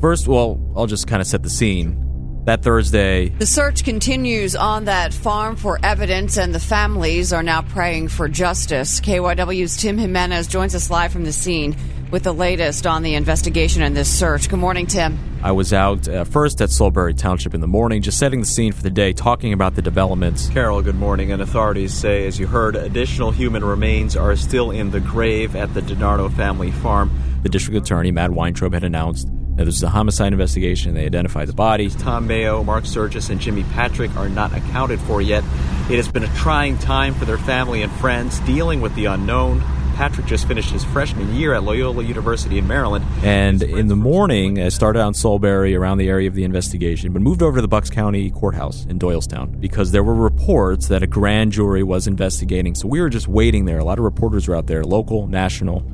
First, 0.00 0.26
well, 0.26 0.58
I'll 0.74 0.86
just 0.86 1.06
kind 1.06 1.20
of 1.20 1.26
set 1.26 1.42
the 1.42 1.50
scene. 1.50 2.09
That 2.50 2.64
Thursday, 2.64 3.28
The 3.28 3.46
search 3.46 3.84
continues 3.84 4.56
on 4.56 4.86
that 4.86 5.14
farm 5.14 5.54
for 5.54 5.78
evidence, 5.84 6.36
and 6.36 6.52
the 6.52 6.58
families 6.58 7.32
are 7.32 7.44
now 7.44 7.62
praying 7.62 8.08
for 8.08 8.26
justice. 8.26 9.00
KYW's 9.00 9.76
Tim 9.76 9.96
Jimenez 9.98 10.48
joins 10.48 10.74
us 10.74 10.90
live 10.90 11.12
from 11.12 11.22
the 11.22 11.32
scene 11.32 11.76
with 12.10 12.24
the 12.24 12.34
latest 12.34 12.88
on 12.88 13.04
the 13.04 13.14
investigation 13.14 13.82
and 13.82 13.96
this 13.96 14.12
search. 14.12 14.48
Good 14.48 14.58
morning, 14.58 14.88
Tim. 14.88 15.16
I 15.44 15.52
was 15.52 15.72
out 15.72 16.08
uh, 16.08 16.24
first 16.24 16.60
at 16.60 16.70
Solebury 16.70 17.16
Township 17.16 17.54
in 17.54 17.60
the 17.60 17.68
morning, 17.68 18.02
just 18.02 18.18
setting 18.18 18.40
the 18.40 18.46
scene 18.46 18.72
for 18.72 18.82
the 18.82 18.90
day, 18.90 19.12
talking 19.12 19.52
about 19.52 19.76
the 19.76 19.82
developments. 19.82 20.48
Carol, 20.48 20.82
good 20.82 20.96
morning. 20.96 21.30
And 21.30 21.40
authorities 21.40 21.94
say, 21.94 22.26
as 22.26 22.40
you 22.40 22.48
heard, 22.48 22.74
additional 22.74 23.30
human 23.30 23.64
remains 23.64 24.16
are 24.16 24.34
still 24.34 24.72
in 24.72 24.90
the 24.90 24.98
grave 24.98 25.54
at 25.54 25.72
the 25.72 25.82
DiNardo 25.82 26.34
family 26.34 26.72
farm. 26.72 27.16
The 27.44 27.48
district 27.48 27.80
attorney, 27.80 28.10
Matt 28.10 28.32
Weintraub, 28.32 28.74
had 28.74 28.82
announced 28.82 29.28
that 29.60 29.66
this 29.66 29.76
is 29.76 29.82
a 29.82 29.90
homicide 29.90 30.32
investigation. 30.32 30.94
They 30.94 31.04
identify 31.04 31.44
the 31.44 31.52
body. 31.52 31.90
Tom 31.90 32.26
Mayo, 32.26 32.64
Mark 32.64 32.86
Sturgis, 32.86 33.28
and 33.28 33.38
Jimmy 33.38 33.62
Patrick 33.74 34.16
are 34.16 34.30
not 34.30 34.56
accounted 34.56 34.98
for 35.00 35.20
yet. 35.20 35.44
It 35.90 35.96
has 35.96 36.08
been 36.08 36.24
a 36.24 36.34
trying 36.34 36.78
time 36.78 37.12
for 37.12 37.26
their 37.26 37.36
family 37.36 37.82
and 37.82 37.92
friends 37.92 38.40
dealing 38.40 38.80
with 38.80 38.94
the 38.94 39.04
unknown. 39.04 39.60
Patrick 39.96 40.24
just 40.24 40.48
finished 40.48 40.70
his 40.70 40.82
freshman 40.82 41.34
year 41.34 41.52
at 41.52 41.62
Loyola 41.62 42.02
University 42.02 42.56
in 42.56 42.66
Maryland. 42.66 43.04
And 43.22 43.62
in 43.62 43.88
the 43.88 43.96
morning, 43.96 44.58
I 44.58 44.70
started 44.70 45.02
on 45.02 45.12
Solebury 45.12 45.78
around 45.78 45.98
the 45.98 46.08
area 46.08 46.26
of 46.26 46.34
the 46.34 46.44
investigation, 46.44 47.12
but 47.12 47.20
moved 47.20 47.42
over 47.42 47.58
to 47.58 47.62
the 47.62 47.68
Bucks 47.68 47.90
County 47.90 48.30
Courthouse 48.30 48.86
in 48.86 48.98
Doylestown 48.98 49.60
because 49.60 49.90
there 49.90 50.02
were 50.02 50.14
reports 50.14 50.88
that 50.88 51.02
a 51.02 51.06
grand 51.06 51.52
jury 51.52 51.82
was 51.82 52.06
investigating. 52.06 52.74
So 52.74 52.88
we 52.88 53.02
were 53.02 53.10
just 53.10 53.28
waiting 53.28 53.66
there. 53.66 53.78
A 53.78 53.84
lot 53.84 53.98
of 53.98 54.04
reporters 54.04 54.48
were 54.48 54.56
out 54.56 54.68
there, 54.68 54.84
local, 54.84 55.26
national, 55.26 55.84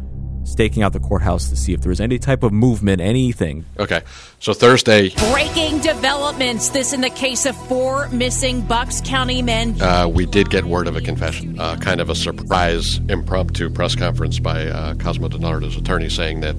staking 0.46 0.82
out 0.82 0.92
the 0.92 1.00
courthouse 1.00 1.48
to 1.50 1.56
see 1.56 1.72
if 1.72 1.80
there 1.80 1.90
was 1.90 2.00
any 2.00 2.18
type 2.18 2.42
of 2.42 2.52
movement, 2.52 3.00
anything. 3.00 3.64
Okay, 3.78 4.02
so 4.38 4.52
Thursday, 4.52 5.10
Breaking 5.32 5.80
developments. 5.80 6.70
This 6.70 6.92
in 6.92 7.00
the 7.00 7.10
case 7.10 7.46
of 7.46 7.56
four 7.66 8.08
missing 8.08 8.62
Bucks 8.62 9.00
County 9.04 9.42
men. 9.42 9.80
uh, 9.82 10.08
we 10.08 10.26
did 10.26 10.50
get 10.50 10.64
word 10.64 10.86
of 10.86 10.96
a 10.96 11.00
confession, 11.00 11.58
uh, 11.58 11.76
kind 11.76 12.00
of 12.00 12.08
a 12.08 12.14
surprise 12.14 12.98
impromptu 13.08 13.68
press 13.70 13.94
conference 13.94 14.38
by 14.38 14.66
uh, 14.66 14.94
Cosmo 14.94 15.28
DiNardo's 15.28 15.76
attorney 15.76 16.08
saying 16.08 16.40
that 16.40 16.56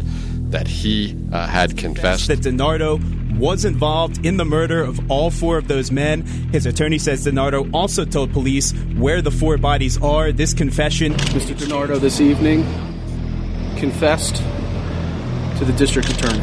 that 0.51 0.67
he 0.67 1.13
uh, 1.33 1.45
had 1.45 1.77
confessed. 1.77 2.27
that 2.29 2.39
DiNardo 2.39 3.37
was 3.37 3.65
involved 3.65 4.25
in 4.25 4.37
the 4.37 4.45
murder 4.45 4.81
of 4.81 5.11
all 5.11 5.29
four 5.29 5.57
of 5.57 5.67
those 5.67 5.91
men. 5.91 6.21
His 6.51 6.65
attorney 6.65 6.97
says 6.97 7.25
DiNardo 7.25 7.69
also 7.73 8.05
told 8.05 8.31
police 8.31 8.71
where 8.97 9.21
the 9.21 9.31
four 9.31 9.57
bodies 9.57 10.01
are. 10.01 10.31
This 10.31 10.53
confession. 10.53 11.13
Mr. 11.13 11.53
DiNardo 11.53 11.99
this 11.99 12.21
evening 12.21 12.65
confessed 13.77 14.37
to 15.57 15.65
the 15.65 15.73
district 15.73 16.09
attorney. 16.09 16.41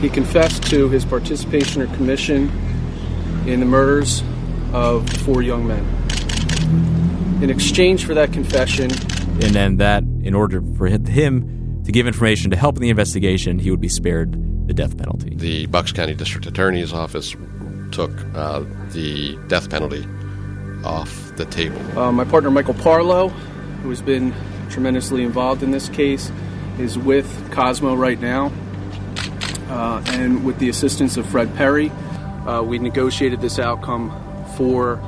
He 0.00 0.08
confessed 0.08 0.62
to 0.70 0.88
his 0.88 1.04
participation 1.04 1.82
or 1.82 1.86
commission 1.96 2.50
in 3.46 3.60
the 3.60 3.66
murders 3.66 4.22
of 4.72 5.08
four 5.08 5.42
young 5.42 5.66
men. 5.66 5.84
In 7.42 7.50
exchange 7.50 8.04
for 8.04 8.14
that 8.14 8.32
confession, 8.32 8.90
And 9.42 9.54
then 9.54 9.76
that, 9.78 10.02
in 10.22 10.34
order 10.34 10.62
for 10.76 10.86
him 10.86 11.82
to 11.84 11.92
give 11.92 12.06
information 12.06 12.50
to 12.50 12.56
help 12.56 12.76
in 12.76 12.82
the 12.82 12.90
investigation, 12.90 13.58
he 13.58 13.70
would 13.70 13.80
be 13.80 13.88
spared 13.88 14.32
the 14.66 14.74
death 14.74 14.96
penalty. 14.96 15.34
The 15.36 15.66
Bucks 15.66 15.92
County 15.92 16.14
District 16.14 16.46
Attorney's 16.46 16.92
Office 16.92 17.36
took 17.90 18.10
uh, 18.34 18.64
the 18.90 19.36
death 19.48 19.68
penalty 19.68 20.06
off 20.84 21.34
the 21.36 21.44
table. 21.46 21.78
uh, 21.98 22.12
my 22.12 22.24
partner 22.24 22.50
Michael 22.50 22.74
Parlow, 22.74 23.30
who 23.82 23.90
has 23.90 24.00
been 24.02 24.32
tremendously 24.70 25.22
involved 25.22 25.62
in 25.62 25.70
this 25.70 25.88
case, 25.88 26.30
is 26.78 26.98
with 26.98 27.52
Cosmo 27.52 27.94
right 27.94 28.20
now. 28.20 28.52
Uh, 29.68 30.02
and 30.08 30.44
with 30.44 30.58
the 30.58 30.68
assistance 30.68 31.16
of 31.16 31.26
Fred 31.26 31.54
Perri, 31.54 31.90
uh, 32.46 32.62
we 32.62 32.78
negotiated 32.78 33.40
this 33.40 33.58
outcome 33.58 34.10
for 34.56 35.00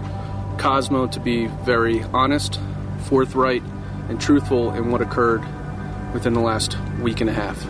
Cosmo 0.58 1.06
to 1.08 1.20
be 1.20 1.46
very 1.46 2.02
honest, 2.04 2.58
forthright, 3.04 3.62
and 4.08 4.20
truthful 4.20 4.72
in 4.72 4.90
what 4.90 5.00
occurred 5.00 5.44
within 6.12 6.32
the 6.32 6.40
last 6.40 6.76
week 7.00 7.20
and 7.20 7.28
a 7.28 7.32
half. 7.32 7.64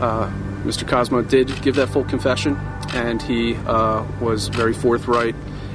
Uh, 0.00 0.30
Mr. 0.64 0.86
Cosmo 0.86 1.22
did 1.22 1.48
give 1.62 1.74
that 1.76 1.88
full 1.88 2.04
confession, 2.04 2.56
and 2.94 3.20
he 3.20 3.54
uh, 3.66 4.04
was 4.20 4.48
very 4.48 4.72
forthright 4.72 5.34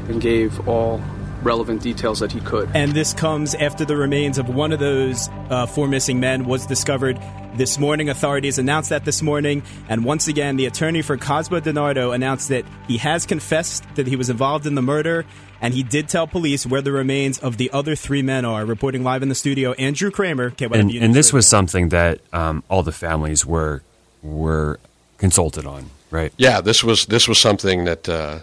and 0.09 0.21
gave 0.21 0.67
all 0.67 1.01
relevant 1.43 1.81
details 1.81 2.19
that 2.19 2.31
he 2.31 2.39
could. 2.41 2.69
And 2.73 2.93
this 2.93 3.13
comes 3.13 3.55
after 3.55 3.85
the 3.85 3.95
remains 3.95 4.37
of 4.37 4.49
one 4.49 4.71
of 4.71 4.79
those 4.79 5.29
uh, 5.49 5.65
four 5.65 5.87
missing 5.87 6.19
men 6.19 6.45
was 6.45 6.65
discovered 6.65 7.19
this 7.55 7.77
morning. 7.79 8.09
Authorities 8.09 8.57
announced 8.59 8.89
that 8.89 9.05
this 9.05 9.21
morning. 9.21 9.63
And 9.89 10.03
once 10.03 10.27
again, 10.27 10.55
the 10.57 10.65
attorney 10.65 11.01
for 11.01 11.17
Cosmo 11.17 11.59
DiNardo 11.59 12.13
announced 12.13 12.49
that 12.49 12.65
he 12.87 12.97
has 12.97 13.25
confessed 13.25 13.83
that 13.95 14.07
he 14.07 14.15
was 14.15 14.29
involved 14.29 14.65
in 14.65 14.75
the 14.75 14.81
murder. 14.81 15.25
And 15.59 15.73
he 15.73 15.81
did 15.81 16.07
tell 16.07 16.27
police 16.27 16.67
where 16.67 16.81
the 16.81 16.91
remains 16.91 17.39
of 17.39 17.57
the 17.57 17.71
other 17.71 17.95
three 17.95 18.21
men 18.21 18.45
are. 18.45 18.63
Reporting 18.63 19.03
live 19.03 19.23
in 19.23 19.29
the 19.29 19.35
studio, 19.35 19.71
Andrew 19.73 20.11
Kramer. 20.11 20.51
KYW 20.51 20.75
And, 20.75 20.87
News 20.89 21.01
and 21.01 21.13
this 21.15 21.33
was 21.33 21.47
something 21.47 21.89
that 21.89 22.19
um, 22.31 22.63
all 22.69 22.83
the 22.83 22.91
families 22.91 23.45
were 23.45 23.81
were 24.21 24.79
consulted 25.17 25.65
on, 25.65 25.89
right? 26.11 26.31
Yeah, 26.37 26.61
this 26.61 26.83
was 26.83 27.07
this 27.07 27.27
was 27.27 27.39
something 27.39 27.85
that 27.85 28.07
uh, 28.07 28.39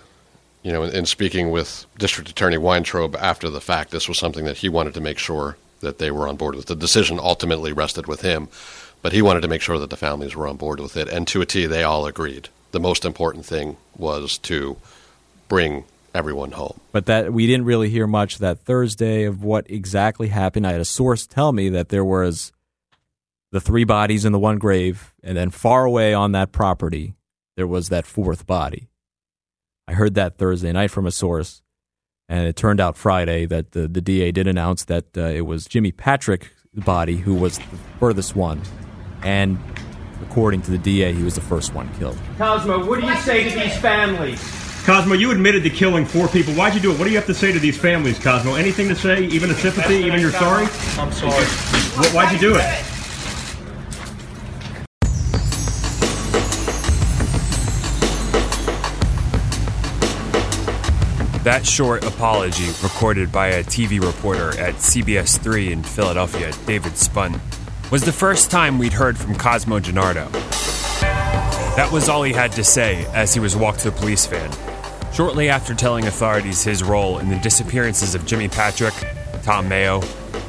you 0.64 0.72
know, 0.72 0.82
in, 0.82 0.96
in 0.96 1.06
speaking 1.06 1.52
with 1.52 1.86
District 1.98 2.28
Attorney 2.28 2.58
Weintraub 2.58 3.14
after 3.14 3.48
the 3.48 3.60
fact, 3.60 3.92
this 3.92 4.08
was 4.08 4.18
something 4.18 4.46
that 4.46 4.56
he 4.56 4.68
wanted 4.68 4.94
to 4.94 5.00
make 5.00 5.18
sure 5.18 5.56
that 5.80 5.98
they 5.98 6.10
were 6.10 6.26
on 6.26 6.36
board 6.36 6.56
with. 6.56 6.66
The 6.66 6.74
decision 6.74 7.20
ultimately 7.22 7.72
rested 7.72 8.06
with 8.08 8.22
him, 8.22 8.48
but 9.02 9.12
he 9.12 9.22
wanted 9.22 9.42
to 9.42 9.48
make 9.48 9.60
sure 9.60 9.78
that 9.78 9.90
the 9.90 9.96
families 9.96 10.34
were 10.34 10.48
on 10.48 10.56
board 10.56 10.80
with 10.80 10.96
it, 10.96 11.08
and 11.08 11.28
to 11.28 11.42
a 11.42 11.46
T, 11.46 11.66
they 11.66 11.84
all 11.84 12.06
agreed. 12.06 12.48
The 12.72 12.80
most 12.80 13.04
important 13.04 13.44
thing 13.44 13.76
was 13.96 14.38
to 14.38 14.76
bring 15.48 15.84
everyone 16.14 16.52
home. 16.52 16.80
But 16.92 17.06
that 17.06 17.32
we 17.32 17.46
didn't 17.46 17.66
really 17.66 17.90
hear 17.90 18.06
much 18.06 18.38
that 18.38 18.60
Thursday 18.60 19.24
of 19.24 19.44
what 19.44 19.70
exactly 19.70 20.28
happened. 20.28 20.66
I 20.66 20.72
had 20.72 20.80
a 20.80 20.86
source 20.86 21.26
tell 21.26 21.52
me 21.52 21.68
that 21.70 21.90
there 21.90 22.04
was 22.04 22.52
the 23.52 23.60
three 23.60 23.84
bodies 23.84 24.24
in 24.24 24.32
the 24.32 24.38
one 24.38 24.58
grave, 24.58 25.12
and 25.22 25.36
then 25.36 25.50
far 25.50 25.84
away 25.84 26.14
on 26.14 26.32
that 26.32 26.52
property, 26.52 27.14
there 27.56 27.66
was 27.66 27.90
that 27.90 28.06
fourth 28.06 28.46
body. 28.46 28.88
I 29.86 29.92
heard 29.92 30.14
that 30.14 30.38
Thursday 30.38 30.72
night 30.72 30.90
from 30.90 31.06
a 31.06 31.10
source, 31.10 31.62
and 32.28 32.46
it 32.46 32.56
turned 32.56 32.80
out 32.80 32.96
Friday 32.96 33.46
that 33.46 33.72
the, 33.72 33.86
the 33.86 34.00
DA 34.00 34.32
did 34.32 34.46
announce 34.46 34.84
that 34.84 35.16
uh, 35.16 35.22
it 35.22 35.42
was 35.42 35.66
Jimmy 35.66 35.92
Patrick's 35.92 36.48
body 36.74 37.16
who 37.16 37.34
was 37.34 37.58
the 37.58 37.76
furthest 37.98 38.34
one, 38.34 38.62
and 39.22 39.58
according 40.22 40.62
to 40.62 40.70
the 40.70 40.78
DA, 40.78 41.12
he 41.12 41.22
was 41.22 41.34
the 41.34 41.40
first 41.40 41.74
one 41.74 41.92
killed. 41.94 42.18
Cosmo, 42.38 42.86
what 42.86 43.00
do 43.00 43.06
you 43.06 43.16
say 43.16 43.48
to 43.48 43.58
these 43.58 43.76
families? 43.78 44.40
Cosmo, 44.84 45.14
you 45.14 45.30
admitted 45.30 45.62
to 45.62 45.70
killing 45.70 46.04
four 46.04 46.28
people. 46.28 46.52
Why'd 46.54 46.74
you 46.74 46.80
do 46.80 46.92
it? 46.92 46.98
What 46.98 47.04
do 47.04 47.10
you 47.10 47.16
have 47.16 47.26
to 47.26 47.34
say 47.34 47.52
to 47.52 47.58
these 47.58 47.78
families, 47.78 48.18
Cosmo? 48.18 48.54
Anything 48.54 48.88
to 48.88 48.94
say? 48.94 49.24
Even 49.26 49.50
a 49.50 49.54
sympathy? 49.54 49.96
Even 49.96 50.20
you're 50.20 50.30
sorry? 50.30 50.66
I'm 50.98 51.10
sorry. 51.12 51.44
Why'd 52.12 52.32
you 52.32 52.38
do 52.38 52.56
it? 52.56 52.93
That 61.44 61.66
short 61.66 62.06
apology, 62.06 62.68
recorded 62.82 63.30
by 63.30 63.48
a 63.48 63.62
TV 63.62 64.00
reporter 64.00 64.58
at 64.58 64.76
CBS 64.76 65.38
3 65.38 65.72
in 65.72 65.82
Philadelphia, 65.82 66.50
David 66.64 66.96
Spunt, 66.96 67.36
was 67.90 68.02
the 68.02 68.12
first 68.12 68.50
time 68.50 68.78
we'd 68.78 68.94
heard 68.94 69.18
from 69.18 69.34
Cosmo 69.34 69.78
DiNardo. 69.78 70.32
That 71.76 71.90
was 71.92 72.08
all 72.08 72.22
he 72.22 72.32
had 72.32 72.52
to 72.52 72.64
say 72.64 73.04
as 73.12 73.34
he 73.34 73.40
was 73.40 73.54
walked 73.54 73.80
to 73.80 73.90
the 73.90 73.96
police 73.96 74.24
van. 74.24 74.50
Shortly 75.12 75.50
after 75.50 75.74
telling 75.74 76.06
authorities 76.06 76.64
his 76.64 76.82
role 76.82 77.18
in 77.18 77.28
the 77.28 77.38
disappearances 77.40 78.14
of 78.14 78.24
Jimmy 78.24 78.48
Patrick, 78.48 78.94
Tom 79.42 79.68
Mayo, 79.68 80.00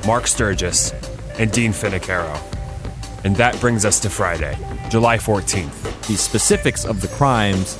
Mark 0.07 0.27
Sturgis, 0.27 0.93
and 1.37 1.51
Dean 1.51 1.73
Finocchiaro. 1.73 2.39
And 3.25 3.35
that 3.35 3.59
brings 3.59 3.83
us 3.83 3.99
to 3.99 4.09
Friday, 4.09 4.57
July 4.89 5.17
14th. 5.17 6.07
The 6.07 6.15
specifics 6.15 6.85
of 6.85 7.01
the 7.01 7.09
crimes 7.09 7.75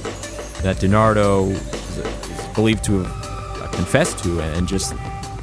that 0.63 0.75
DiNardo 0.75 1.55
believed 2.55 2.83
to 2.85 3.03
have 3.03 3.61
uh, 3.61 3.67
confessed 3.71 4.23
to, 4.23 4.39
and 4.41 4.67
just, 4.67 4.93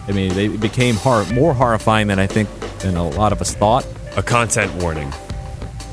I 0.08 0.12
mean, 0.12 0.34
they 0.34 0.48
became 0.48 0.96
hor- 0.96 1.24
more 1.32 1.54
horrifying 1.54 2.08
than 2.08 2.18
I 2.18 2.26
think 2.26 2.48
than 2.80 2.96
a 2.96 3.08
lot 3.08 3.32
of 3.32 3.40
us 3.40 3.54
thought. 3.54 3.86
A 4.16 4.22
content 4.22 4.74
warning. 4.82 5.12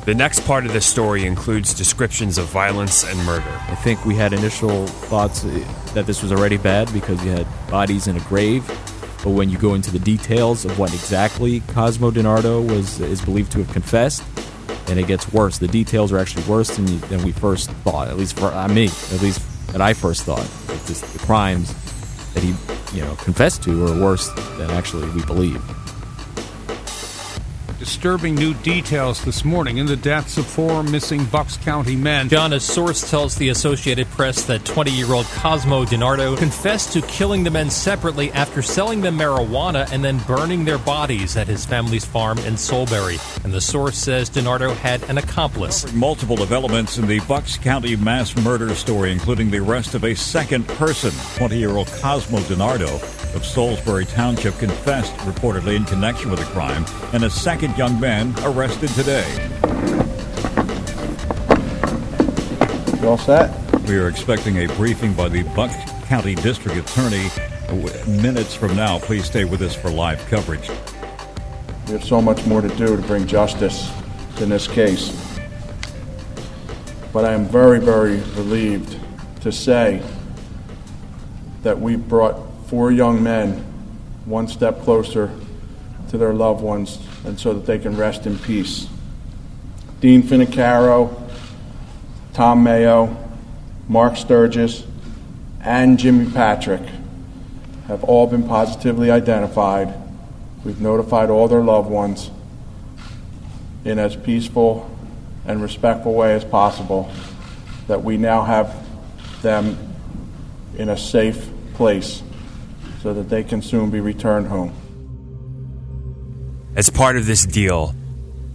The 0.05 0.15
next 0.15 0.39
part 0.45 0.65
of 0.65 0.73
this 0.73 0.85
story 0.85 1.25
includes 1.25 1.73
descriptions 1.73 2.38
of 2.38 2.45
violence 2.47 3.03
and 3.03 3.23
murder. 3.25 3.51
I 3.67 3.75
think 3.75 4.05
we 4.05 4.15
had 4.15 4.33
initial 4.33 4.88
thoughts 4.88 5.45
uh, 5.45 5.49
that 5.93 6.07
this 6.07 6.23
was 6.23 6.31
already 6.31 6.57
bad 6.57 6.91
because 6.93 7.23
you 7.23 7.31
had 7.31 7.45
bodies 7.69 8.07
in 8.07 8.17
a 8.17 8.21
grave. 8.21 8.65
But 9.23 9.31
when 9.31 9.49
you 9.49 9.57
go 9.57 9.73
into 9.75 9.91
the 9.91 9.99
details 9.99 10.65
of 10.65 10.79
what 10.79 10.93
exactly 10.93 11.59
Cosmo 11.67 12.09
DiNardo 12.09 12.65
was 12.67 12.99
is 13.01 13.21
believed 13.21 13.51
to 13.51 13.59
have 13.59 13.71
confessed, 13.71 14.23
and 14.88 14.97
it 14.97 15.07
gets 15.07 15.31
worse. 15.31 15.57
The 15.59 15.67
details 15.67 16.11
are 16.11 16.17
actually 16.17 16.43
worse 16.43 16.75
than, 16.75 16.88
you, 16.88 16.97
than 16.99 17.21
we 17.23 17.31
first 17.31 17.69
thought. 17.83 18.07
At 18.07 18.17
least 18.17 18.39
for 18.39 18.47
uh, 18.47 18.67
me, 18.67 18.85
at 18.85 19.21
least 19.21 19.41
that 19.71 19.81
I 19.81 19.93
first 19.93 20.23
thought. 20.23 20.47
That 20.67 20.79
this, 20.85 21.01
the 21.01 21.19
crimes 21.19 21.73
that 22.33 22.43
he, 22.43 22.53
you 22.95 23.03
know, 23.03 23.15
confessed 23.15 23.63
to 23.63 23.85
are 23.85 23.99
worse 23.99 24.29
than 24.57 24.69
actually 24.71 25.09
we 25.11 25.23
believe. 25.25 25.61
Disturbing 27.89 28.36
new 28.36 28.53
details 28.53 29.25
this 29.25 29.43
morning 29.43 29.77
in 29.77 29.88
the 29.88 29.96
deaths 29.96 30.38
of 30.38 30.46
four 30.46 30.84
missing 30.84 31.25
Bucks 31.25 31.58
County 31.58 31.96
men. 31.96 32.29
John, 32.29 32.53
a 32.53 32.60
source 32.60 33.10
tells 33.10 33.36
the 33.36 33.50
Associated 33.50 34.08
Press 34.12 34.46
that 34.46 34.63
20 34.63 34.91
year 34.91 35.12
old 35.12 35.25
Cosmo 35.25 35.86
DiNardo 35.86 36.38
confessed 36.38 36.93
to 36.93 37.01
killing 37.01 37.43
the 37.43 37.50
men 37.50 37.72
separately 37.72 38.31
after 38.34 38.62
selling 38.62 39.01
them 39.01 39.17
marijuana 39.17 39.91
and 39.91 40.03
then 40.03 40.19
burning 40.19 40.65
their 40.65 40.77
bodies 40.77 41.36
at 41.36 41.48
his 41.48 41.65
family's 41.65 42.05
farm 42.05 42.38
in 42.39 42.53
Solebury. 42.53 43.17
And 43.43 43.51
the 43.51 43.60
source 43.60 43.98
says 43.98 44.29
DiNardo 44.29 44.75
had 44.75 45.01
an 45.10 45.17
accomplice. 45.17 45.91
Multiple 45.91 46.36
developments 46.36 47.00
in 47.00 47.08
the 47.08 47.19
Bucks 47.22 47.58
County 47.58 47.96
mass 47.96 48.38
murder 48.38 48.75
story, 48.75 49.12
including 49.12 49.50
the 49.50 49.58
arrest 49.58 49.96
of 49.96 50.03
a 50.03 50.13
second 50.13 50.67
person. 50.67 51.12
20 51.38 51.58
year 51.58 51.72
old 51.72 51.88
Cosmo 51.88 52.38
DiNardo 52.41 53.18
of 53.36 53.45
Salisbury 53.45 54.05
Township 54.05 54.57
confessed 54.57 55.13
reportedly 55.17 55.75
in 55.75 55.86
connection 55.86 56.29
with 56.31 56.39
the 56.39 56.45
crime, 56.45 56.86
and 57.13 57.24
a 57.24 57.29
second 57.29 57.77
young 57.77 58.00
man 58.00 58.33
arrested 58.43 58.89
today. 58.89 59.27
You 63.01 63.07
all 63.07 63.17
set? 63.17 63.55
We 63.88 63.98
are 63.98 64.07
expecting 64.07 64.57
a 64.57 64.67
briefing 64.75 65.13
by 65.13 65.29
the 65.29 65.43
Bucks 65.55 65.75
County 66.07 66.36
District 66.36 66.77
Attorney 66.77 67.29
minutes 68.07 68.55
from 68.55 68.75
now. 68.75 69.00
Please 69.00 69.25
stay 69.25 69.45
with 69.45 69.62
us 69.62 69.75
for 69.75 69.89
live 69.89 70.25
coverage. 70.27 70.69
We 71.88 71.93
have 71.93 72.03
so 72.03 72.21
much 72.21 72.45
more 72.45 72.62
to 72.62 72.67
do 72.69 72.95
to 72.95 73.01
bring 73.03 73.27
justice 73.27 73.91
in 74.39 74.50
this 74.50 74.67
case. 74.67 75.15
But 77.13 77.25
I 77.25 77.33
am 77.33 77.45
very, 77.45 77.79
very 77.79 78.17
relieved 78.36 78.98
to 79.41 79.51
say 79.51 80.01
that 81.63 81.79
we 81.79 81.95
brought 81.95 82.48
four 82.69 82.91
young 82.91 83.23
men 83.23 83.53
one 84.25 84.47
step 84.47 84.81
closer 84.81 85.31
to 86.09 86.19
their 86.19 86.35
loved 86.35 86.61
ones 86.61 86.99
and 87.25 87.39
so 87.39 87.51
that 87.53 87.65
they 87.65 87.79
can 87.79 87.97
rest 87.97 88.27
in 88.27 88.38
peace. 88.38 88.88
Dean 90.01 90.21
Finocchiaro, 90.21 91.31
Tom 92.33 92.63
Mayo, 92.63 93.17
Mark 93.88 94.15
Sturgis, 94.15 94.85
and 95.61 95.97
Jimmy 95.97 96.31
Patrick 96.31 96.83
have 97.88 98.03
all 98.03 98.27
been 98.27 98.47
positively 98.47 99.09
identified. 99.09 99.91
We've 100.63 100.79
notified 100.79 101.31
all 101.31 101.47
their 101.47 101.63
loved 101.63 101.89
ones 101.89 102.29
in 103.83 103.97
as 103.97 104.15
peaceful 104.15 104.95
and 105.47 105.59
respectful 105.59 106.13
way 106.13 106.35
as 106.35 106.45
possible 106.45 107.11
that 107.88 108.03
we 108.03 108.17
now 108.17 108.43
have 108.43 108.88
them 109.41 109.75
in 110.77 110.89
a 110.89 110.97
safe 110.97 111.49
place 111.73 112.21
so 113.01 113.13
that 113.13 113.29
they 113.29 113.43
can 113.43 113.62
soon 113.62 113.89
be 113.89 113.99
returned 113.99 114.47
home. 114.47 114.73
As 116.75 116.89
part 116.89 117.17
of 117.17 117.25
this 117.25 117.45
deal, 117.45 117.95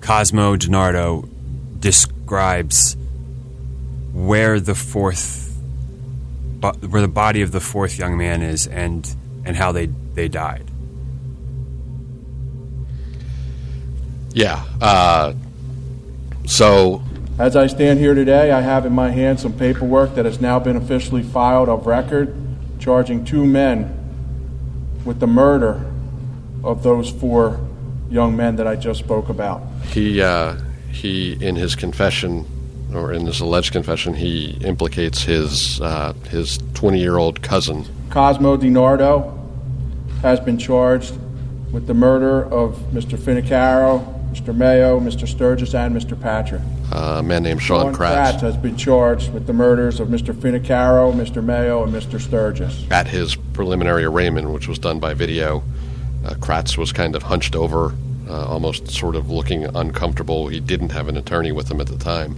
Cosmo 0.00 0.57
DiNardo 0.57 1.28
describes 1.80 2.96
where 4.12 4.61
the 4.61 4.74
fourth 4.74 5.42
where 6.88 7.02
the 7.02 7.09
body 7.09 7.42
of 7.42 7.52
the 7.52 7.61
fourth 7.61 7.98
young 7.98 8.16
man 8.16 8.40
is 8.40 8.66
and 8.66 9.14
and 9.44 9.57
how 9.57 9.72
they 9.72 9.87
they 10.14 10.28
died. 10.28 10.70
Yeah. 14.33 14.64
Uh, 14.80 15.35
so 16.46 17.02
As 17.38 17.57
I 17.57 17.66
stand 17.66 17.98
here 17.98 18.14
today, 18.14 18.50
I 18.50 18.61
have 18.61 18.87
in 18.87 18.92
my 18.92 19.11
hand 19.11 19.40
some 19.40 19.52
paperwork 19.52 20.14
that 20.14 20.24
has 20.24 20.40
now 20.40 20.59
been 20.59 20.76
officially 20.76 21.22
filed 21.22 21.68
of 21.68 21.87
record 21.87 22.35
charging 22.78 23.24
two 23.24 23.44
men 23.44 24.04
with 25.05 25.21
the 25.21 25.27
murder 25.27 25.85
of 26.62 26.83
those 26.83 27.11
four 27.11 27.61
young 28.11 28.37
men 28.37 28.57
that 28.57 28.67
I 28.67 28.77
just 28.77 29.01
spoke 29.01 29.29
about. 29.29 29.62
he 29.88 30.23
uh, 30.23 30.57
he 30.93 31.33
in 31.45 31.57
his 31.57 31.75
confession 31.77 32.47
or 32.95 33.12
in 33.12 33.27
his 33.27 33.40
alleged 33.40 33.73
confession 33.73 34.14
he 34.14 34.53
implicates 34.64 35.23
his 35.23 35.81
uh, 35.81 36.12
his 36.31 36.59
20 36.75 37.01
year 37.01 37.17
old 37.17 37.43
cousin 37.43 37.85
Cosmo 38.11 38.57
DiNardo 38.57 39.37
has 40.23 40.38
been 40.40 40.57
charged 40.59 41.19
with 41.73 41.87
the 41.88 41.95
murder 41.95 42.45
of 42.45 42.77
Mr. 42.93 43.19
Finocchiaro, 43.19 44.05
Mr. 44.33 44.55
Mayo, 44.55 45.01
Mr. 45.01 45.27
Sturgis, 45.27 45.75
and 45.75 45.95
Mr. 45.95 46.19
Patrick. 46.19 46.62
Uh, 46.92 47.16
a 47.18 47.23
man 47.23 47.42
named 47.42 47.62
Sean, 47.62 47.87
Sean 47.87 47.94
Kratz, 47.94 48.35
Kratz 48.35 48.40
has 48.40 48.57
been 48.57 48.77
charged 48.77 49.33
with 49.33 49.47
the 49.47 49.53
murders 49.53 50.01
of 50.01 50.09
Mr. 50.09 50.35
Finocchiaro, 50.35 51.12
Mr. 51.12 51.42
Mayo, 51.42 51.83
and 51.83 51.92
Mr. 51.92 52.20
Sturgis. 52.20 52.85
at 52.90 53.09
his 53.09 53.37
preliminary 53.37 54.05
arraignment, 54.05 54.51
which 54.51 54.68
was 54.68 54.79
done 54.79 55.01
by 55.01 55.14
video. 55.14 55.62
Uh, 56.25 56.35
Kratz 56.35 56.77
was 56.77 56.92
kind 56.92 57.16
of 57.16 57.25
hunched 57.25 57.57
over, 57.57 57.94
uh, 58.29 58.47
almost 58.47 58.90
sort 58.90 59.16
of 59.16 59.31
looking 59.31 59.64
uncomfortable. 59.77 60.49
He 60.49 60.61
didn't 60.61 60.92
have 60.92 61.09
an 61.09 61.16
attorney 61.16 61.53
with 61.53 61.70
him 61.70 61.81
at 61.81 61.87
the 61.87 61.99
time, 61.99 62.37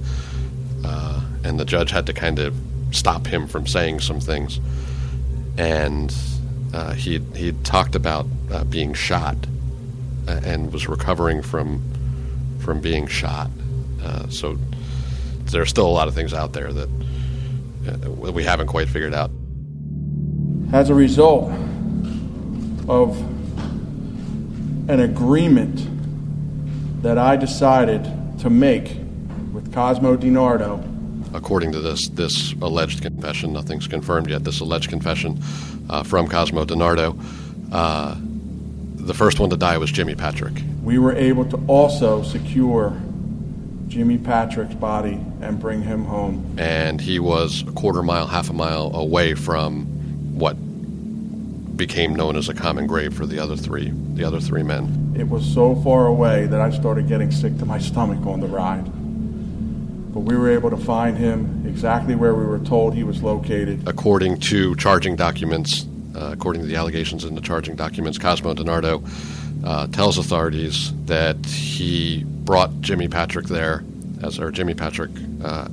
uh, 0.85 1.21
and 1.45 1.59
the 1.61 1.65
judge 1.65 1.91
had 1.91 2.07
to 2.07 2.13
kind 2.13 2.39
of 2.39 2.55
stop 2.93 3.27
him 3.27 3.47
from 3.47 3.67
saying 3.67 4.01
some 4.01 4.21
things. 4.21 4.61
And 5.59 6.15
uh, 6.73 6.93
he 6.95 7.19
he 7.35 7.53
talked 7.65 7.95
about 7.95 8.27
uh, 8.51 8.65
being 8.65 8.95
shot 8.95 9.37
and 10.29 10.73
was 10.73 10.89
recovering 10.89 11.43
from 11.43 11.83
from 12.61 12.81
being 12.81 13.07
shot. 13.07 13.51
Uh, 14.07 14.29
so 14.29 14.57
are 15.55 15.66
still 15.66 15.87
a 15.87 15.88
lot 15.88 16.07
of 16.07 16.14
things 16.14 16.35
out 16.35 16.53
there 16.53 16.73
that 16.73 16.88
uh, 17.88 18.11
we 18.11 18.45
haven't 18.45 18.66
quite 18.66 18.88
figured 18.88 19.14
out. 19.14 19.31
As 20.73 20.90
a 20.90 20.95
result 20.95 21.51
of 22.88 23.19
an 24.88 25.01
agreement 25.01 25.88
that 27.03 27.19
I 27.19 27.37
decided 27.37 28.05
to 28.40 28.51
make 28.51 28.97
with 29.53 29.73
Cosmo 29.73 30.16
DiNardo, 30.16 30.83
according 31.35 31.73
to 31.73 31.81
this 31.81 32.09
this 32.09 32.53
alleged 32.61 33.03
confession, 33.03 33.53
nothing's 33.53 33.88
confirmed 33.88 34.31
yet. 34.31 34.45
This 34.45 34.61
alleged 34.61 34.90
confession 34.90 35.42
uh, 35.88 36.03
from 36.03 36.29
Cosmo 36.29 36.64
DiNardo. 36.64 37.19
Uh, 37.73 38.16
the 38.97 39.14
first 39.14 39.40
one 39.40 39.51
to 39.51 39.57
die 39.57 39.79
was 39.79 39.90
Jimmy 39.90 40.14
Patrick. 40.14 40.55
we 40.83 40.99
were 40.99 41.14
able 41.14 41.45
to 41.45 41.57
also 41.69 42.23
secure 42.23 42.90
Jimmy 43.88 44.18
Patrick's 44.18 44.75
body 44.75 45.20
and 45.40 45.59
bring 45.61 45.83
him 45.83 46.05
home. 46.05 46.57
and 46.59 47.01
he 47.01 47.18
was 47.18 47.62
a 47.62 47.72
quarter 47.72 48.03
mile, 48.03 48.27
half 48.27 48.51
a 48.51 48.53
mile 48.53 48.90
away 48.94 49.35
from 49.35 49.87
what 50.38 50.57
became 51.77 52.14
known 52.14 52.37
as 52.37 52.49
a 52.49 52.55
common 52.55 52.87
grave 52.87 53.14
for 53.14 53.27
the 53.27 53.38
other 53.38 53.57
three, 53.57 53.92
the 54.14 54.25
other 54.25 54.40
three 54.40 54.62
men. 54.62 55.14
It 55.16 55.29
was 55.29 55.44
so 55.44 55.75
far 55.77 56.07
away 56.07 56.46
that 56.46 56.61
I 56.61 56.70
started 56.70 57.07
getting 57.09 57.31
sick 57.31 57.57
to 57.59 57.66
my 57.66 57.79
stomach 57.79 58.27
on 58.27 58.40
the 58.40 58.46
ride. 58.46 58.85
But 60.12 60.20
we 60.20 60.37
were 60.37 60.51
able 60.51 60.70
to 60.70 60.77
find 60.79 61.16
him 61.18 61.64
exactly 61.66 62.14
where 62.14 62.35
we 62.35 62.44
were 62.46 62.59
told 62.61 62.94
he 62.94 63.05
was 63.05 63.22
located. 63.22 63.87
According 63.87 64.40
to 64.40 64.75
charging 64.77 65.14
documents, 65.16 65.87
uh, 66.14 66.31
according 66.33 66.62
to 66.62 66.68
the 66.68 66.77
allegations 66.77 67.25
in 67.25 67.35
the 67.35 67.42
charging 67.42 67.77
documents, 67.77 68.16
Cosmo 68.16 68.55
DiNardo 68.55 69.07
uh, 69.64 69.87
tells 69.88 70.19
authorities 70.19 70.92
that 71.07 71.45
he 71.47 72.25
brought 72.25 72.81
Jimmy 72.81 73.09
Patrick 73.09 73.47
there, 73.47 73.85
as 74.23 74.38
or 74.38 74.51
Jimmy 74.51 74.75
Patrick 74.75 75.11
uh, 75.45 75.69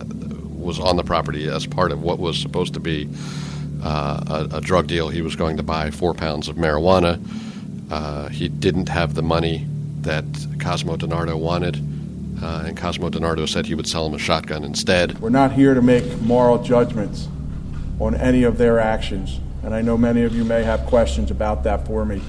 was 0.64 0.80
on 0.80 0.96
the 0.96 1.04
property 1.04 1.48
as 1.48 1.68
part 1.68 1.92
of 1.92 2.02
what 2.02 2.20
was 2.20 2.38
supposed 2.38 2.74
to 2.74 2.80
be 2.80 3.10
uh, 3.84 4.48
a, 4.52 4.58
a 4.58 4.62
drug 4.62 4.88
deal. 4.88 5.10
He 5.10 5.22
was 5.22 5.36
going 5.36 5.58
to 5.58 5.64
buy 5.64 5.92
four 5.92 6.14
pounds 6.14 6.48
of 6.48 6.56
marijuana. 6.56 7.20
Uh, 7.92 8.30
he 8.30 8.48
didn't 8.48 8.90
have 8.90 9.14
the 9.14 9.22
money 9.22 9.68
that 10.02 10.26
Cosmo 10.60 10.96
DiNardo 10.98 11.38
wanted, 11.38 11.78
uh, 12.42 12.64
and 12.66 12.78
Cosmo 12.78 13.10
DiNardo 13.10 13.48
said 13.48 13.66
he 13.66 13.76
would 13.76 13.88
sell 13.88 14.06
him 14.06 14.14
a 14.14 14.20
shotgun 14.20 14.64
instead. 14.64 15.20
We're 15.20 15.30
not 15.30 15.52
here 15.52 15.74
to 15.74 15.82
make 15.82 16.22
moral 16.22 16.64
judgments 16.64 17.28
on 18.00 18.16
any 18.16 18.44
of 18.44 18.58
their 18.58 18.80
actions, 18.80 19.40
and 19.64 19.74
I 19.74 19.82
know 19.82 19.98
many 19.98 20.24
of 20.24 20.36
you 20.36 20.44
may 20.44 20.64
have 20.64 20.86
questions 20.86 21.30
about 21.30 21.64
that 21.66 21.86
for 21.86 22.06
me. 22.06 22.22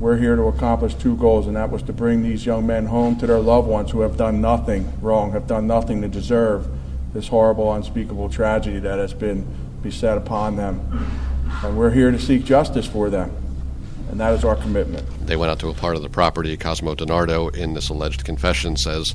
We're 0.00 0.16
here 0.16 0.36
to 0.36 0.42
accomplish 0.42 0.94
two 0.94 1.16
goals, 1.16 1.46
and 1.46 1.56
that 1.56 1.70
was 1.70 1.82
to 1.84 1.92
bring 1.92 2.22
these 2.22 2.44
young 2.44 2.66
men 2.66 2.86
home 2.86 3.16
to 3.16 3.26
their 3.26 3.38
loved 3.38 3.68
ones 3.68 3.90
who 3.90 4.00
have 4.00 4.16
done 4.16 4.40
nothing 4.40 4.92
wrong, 5.00 5.32
have 5.32 5.46
done 5.46 5.66
nothing 5.66 6.02
to 6.02 6.08
deserve 6.08 6.68
this 7.12 7.28
horrible, 7.28 7.72
unspeakable 7.72 8.28
tragedy 8.28 8.80
that 8.80 8.98
has 8.98 9.14
been 9.14 9.46
beset 9.82 10.18
upon 10.18 10.56
them. 10.56 11.08
And 11.62 11.78
we're 11.78 11.90
here 11.90 12.10
to 12.10 12.18
seek 12.18 12.44
justice 12.44 12.86
for 12.86 13.08
them, 13.08 13.30
and 14.10 14.18
that 14.18 14.34
is 14.34 14.44
our 14.44 14.56
commitment. 14.56 15.06
They 15.26 15.36
went 15.36 15.50
out 15.50 15.60
to 15.60 15.68
a 15.68 15.74
part 15.74 15.94
of 15.94 16.02
the 16.02 16.08
property. 16.08 16.56
Cosmo 16.56 16.94
DiNardo, 16.94 17.54
in 17.54 17.74
this 17.74 17.88
alleged 17.88 18.24
confession, 18.24 18.76
says 18.76 19.14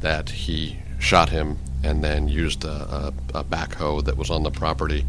that 0.00 0.30
he 0.30 0.78
shot 1.00 1.30
him 1.30 1.58
and 1.82 2.04
then 2.04 2.28
used 2.28 2.64
a, 2.64 3.12
a, 3.34 3.40
a 3.40 3.44
backhoe 3.44 4.04
that 4.04 4.16
was 4.16 4.30
on 4.30 4.42
the 4.42 4.50
property 4.50 5.04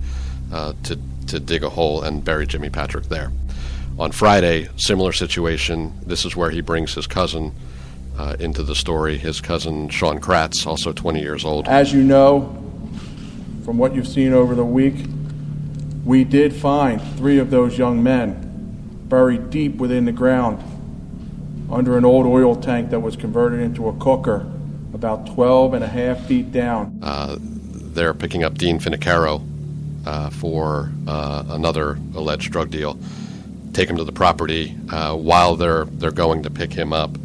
uh, 0.52 0.74
to, 0.84 0.98
to 1.28 1.40
dig 1.40 1.64
a 1.64 1.70
hole 1.70 2.02
and 2.02 2.24
bury 2.24 2.48
Jimmy 2.48 2.70
Patrick 2.70 3.06
there. 3.06 3.32
On 4.02 4.12
Friday, 4.12 4.68
similar 4.78 5.12
situation. 5.12 5.94
This 6.04 6.26
is 6.26 6.36
where 6.36 6.50
he 6.50 6.62
brings 6.62 6.96
his 6.96 7.06
cousin 7.06 7.54
uh, 8.18 8.36
into 8.40 8.64
the 8.64 8.74
story. 8.74 9.16
His 9.16 9.40
cousin 9.40 9.90
Sean 9.90 10.20
Kratz, 10.20 10.66
also 10.66 10.92
20 10.92 11.22
years 11.22 11.46
old. 11.46 11.68
As 11.68 11.94
you 11.94 12.02
know, 12.02 12.46
from 13.64 13.78
what 13.78 13.94
you've 13.94 14.08
seen 14.08 14.34
over 14.34 14.56
the 14.56 14.66
week, 14.66 15.06
we 16.04 16.24
did 16.24 16.52
find 16.52 17.00
three 17.16 17.38
of 17.38 17.52
those 17.52 17.78
young 17.78 18.02
men 18.02 19.04
buried 19.08 19.52
deep 19.52 19.76
within 19.76 20.06
the 20.06 20.12
ground 20.12 20.64
under 21.72 21.96
an 21.96 22.04
old 22.04 22.26
oil 22.26 22.56
tank 22.56 22.90
that 22.90 23.02
was 23.02 23.16
converted 23.16 23.60
into 23.60 23.88
a 23.88 23.94
cooker 23.98 24.52
about 24.96 25.28
12 25.28 25.76
and 25.76 25.84
a 25.84 25.88
half 25.88 26.26
feet 26.26 26.52
down. 26.52 26.98
Uh, 27.04 27.38
they're 27.40 28.16
picking 28.16 28.44
up 28.44 28.58
Dean 28.58 28.80
Finocchiaro 28.80 29.48
uh, 30.08 30.32
for 30.32 30.92
uh, 31.06 31.44
another 31.50 32.00
alleged 32.16 32.52
drug 32.52 32.72
deal. 32.72 32.98
Take 33.74 33.90
him 33.90 33.98
to 33.98 34.04
the 34.04 34.12
property. 34.12 34.76
Uh, 34.90 35.16
while 35.16 35.56
they're 35.56 35.86
they're 35.86 36.12
going 36.12 36.44
to 36.44 36.50
pick 36.50 36.74
him 36.74 36.94
up, 36.94 37.18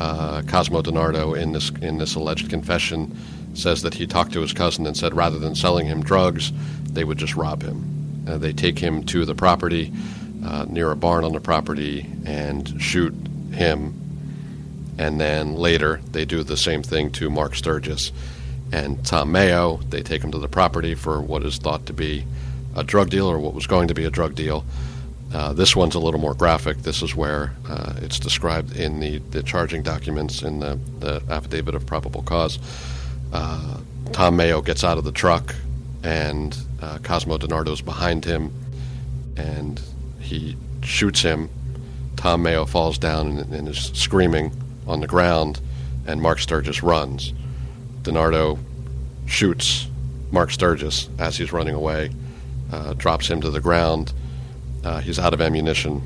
uh, 0.00 0.42
Cosmo 0.42 0.82
DiNardo 0.82 1.40
in 1.40 1.52
this 1.52 1.70
in 1.80 1.98
this 1.98 2.14
alleged 2.14 2.50
confession 2.50 3.16
says 3.54 3.82
that 3.82 3.94
he 3.94 4.06
talked 4.06 4.32
to 4.32 4.40
his 4.40 4.52
cousin 4.52 4.86
and 4.86 4.96
said 4.96 5.14
rather 5.14 5.38
than 5.38 5.54
selling 5.54 5.86
him 5.86 6.02
drugs, 6.02 6.52
they 6.90 7.04
would 7.04 7.18
just 7.18 7.34
rob 7.34 7.62
him. 7.62 8.24
Uh, 8.28 8.36
they 8.36 8.52
take 8.52 8.78
him 8.78 9.02
to 9.04 9.24
the 9.24 9.34
property 9.34 9.92
near 10.68 10.92
a 10.92 10.96
barn 10.96 11.24
on 11.24 11.32
the 11.32 11.40
property 11.40 12.06
and 12.24 12.80
shoot 12.80 13.12
him 13.52 14.06
and 14.98 15.20
then 15.20 15.54
later 15.54 16.00
they 16.12 16.24
do 16.24 16.42
the 16.42 16.56
same 16.56 16.82
thing 16.82 17.10
to 17.12 17.30
Mark 17.30 17.54
Sturgis 17.54 18.12
and 18.72 19.04
Tom 19.04 19.32
Mayo. 19.32 19.78
They 19.90 20.02
take 20.02 20.22
him 20.22 20.32
to 20.32 20.38
the 20.38 20.48
property 20.48 20.94
for 20.94 21.20
what 21.20 21.42
is 21.42 21.58
thought 21.58 21.86
to 21.86 21.92
be 21.92 22.24
a 22.74 22.82
drug 22.82 23.10
deal 23.10 23.26
or 23.26 23.38
what 23.38 23.54
was 23.54 23.66
going 23.66 23.88
to 23.88 23.94
be 23.94 24.04
a 24.04 24.10
drug 24.10 24.34
deal. 24.34 24.64
Uh, 25.36 25.52
this 25.52 25.76
one's 25.76 25.94
a 25.94 26.00
little 26.00 26.18
more 26.18 26.32
graphic. 26.32 26.78
This 26.78 27.02
is 27.02 27.14
where 27.14 27.52
uh, 27.68 27.92
it's 27.98 28.18
described 28.18 28.74
in 28.74 29.00
the, 29.00 29.18
the 29.18 29.42
charging 29.42 29.82
documents 29.82 30.40
in 30.40 30.60
the, 30.60 30.80
the 30.98 31.22
affidavit 31.28 31.74
of 31.74 31.84
probable 31.84 32.22
cause. 32.22 32.58
Uh, 33.34 33.80
Tom 34.12 34.36
Mayo 34.36 34.62
gets 34.62 34.82
out 34.82 34.96
of 34.96 35.04
the 35.04 35.12
truck, 35.12 35.54
and 36.02 36.56
uh, 36.80 36.96
Cosmo 37.02 37.36
DiNardo's 37.36 37.82
behind 37.82 38.24
him, 38.24 38.50
and 39.36 39.78
he 40.20 40.56
shoots 40.82 41.20
him. 41.20 41.50
Tom 42.16 42.42
Mayo 42.42 42.64
falls 42.64 42.96
down 42.96 43.36
and, 43.36 43.52
and 43.52 43.68
is 43.68 43.90
screaming 43.92 44.50
on 44.86 45.00
the 45.00 45.06
ground, 45.06 45.60
and 46.06 46.22
Mark 46.22 46.38
Sturgis 46.38 46.82
runs. 46.82 47.34
DiNardo 48.04 48.58
shoots 49.26 49.86
Mark 50.30 50.50
Sturgis 50.50 51.10
as 51.18 51.36
he's 51.36 51.52
running 51.52 51.74
away, 51.74 52.10
uh, 52.72 52.94
drops 52.94 53.28
him 53.28 53.42
to 53.42 53.50
the 53.50 53.60
ground. 53.60 54.14
Uh, 54.86 55.00
he's 55.00 55.18
out 55.18 55.34
of 55.34 55.40
ammunition. 55.40 56.00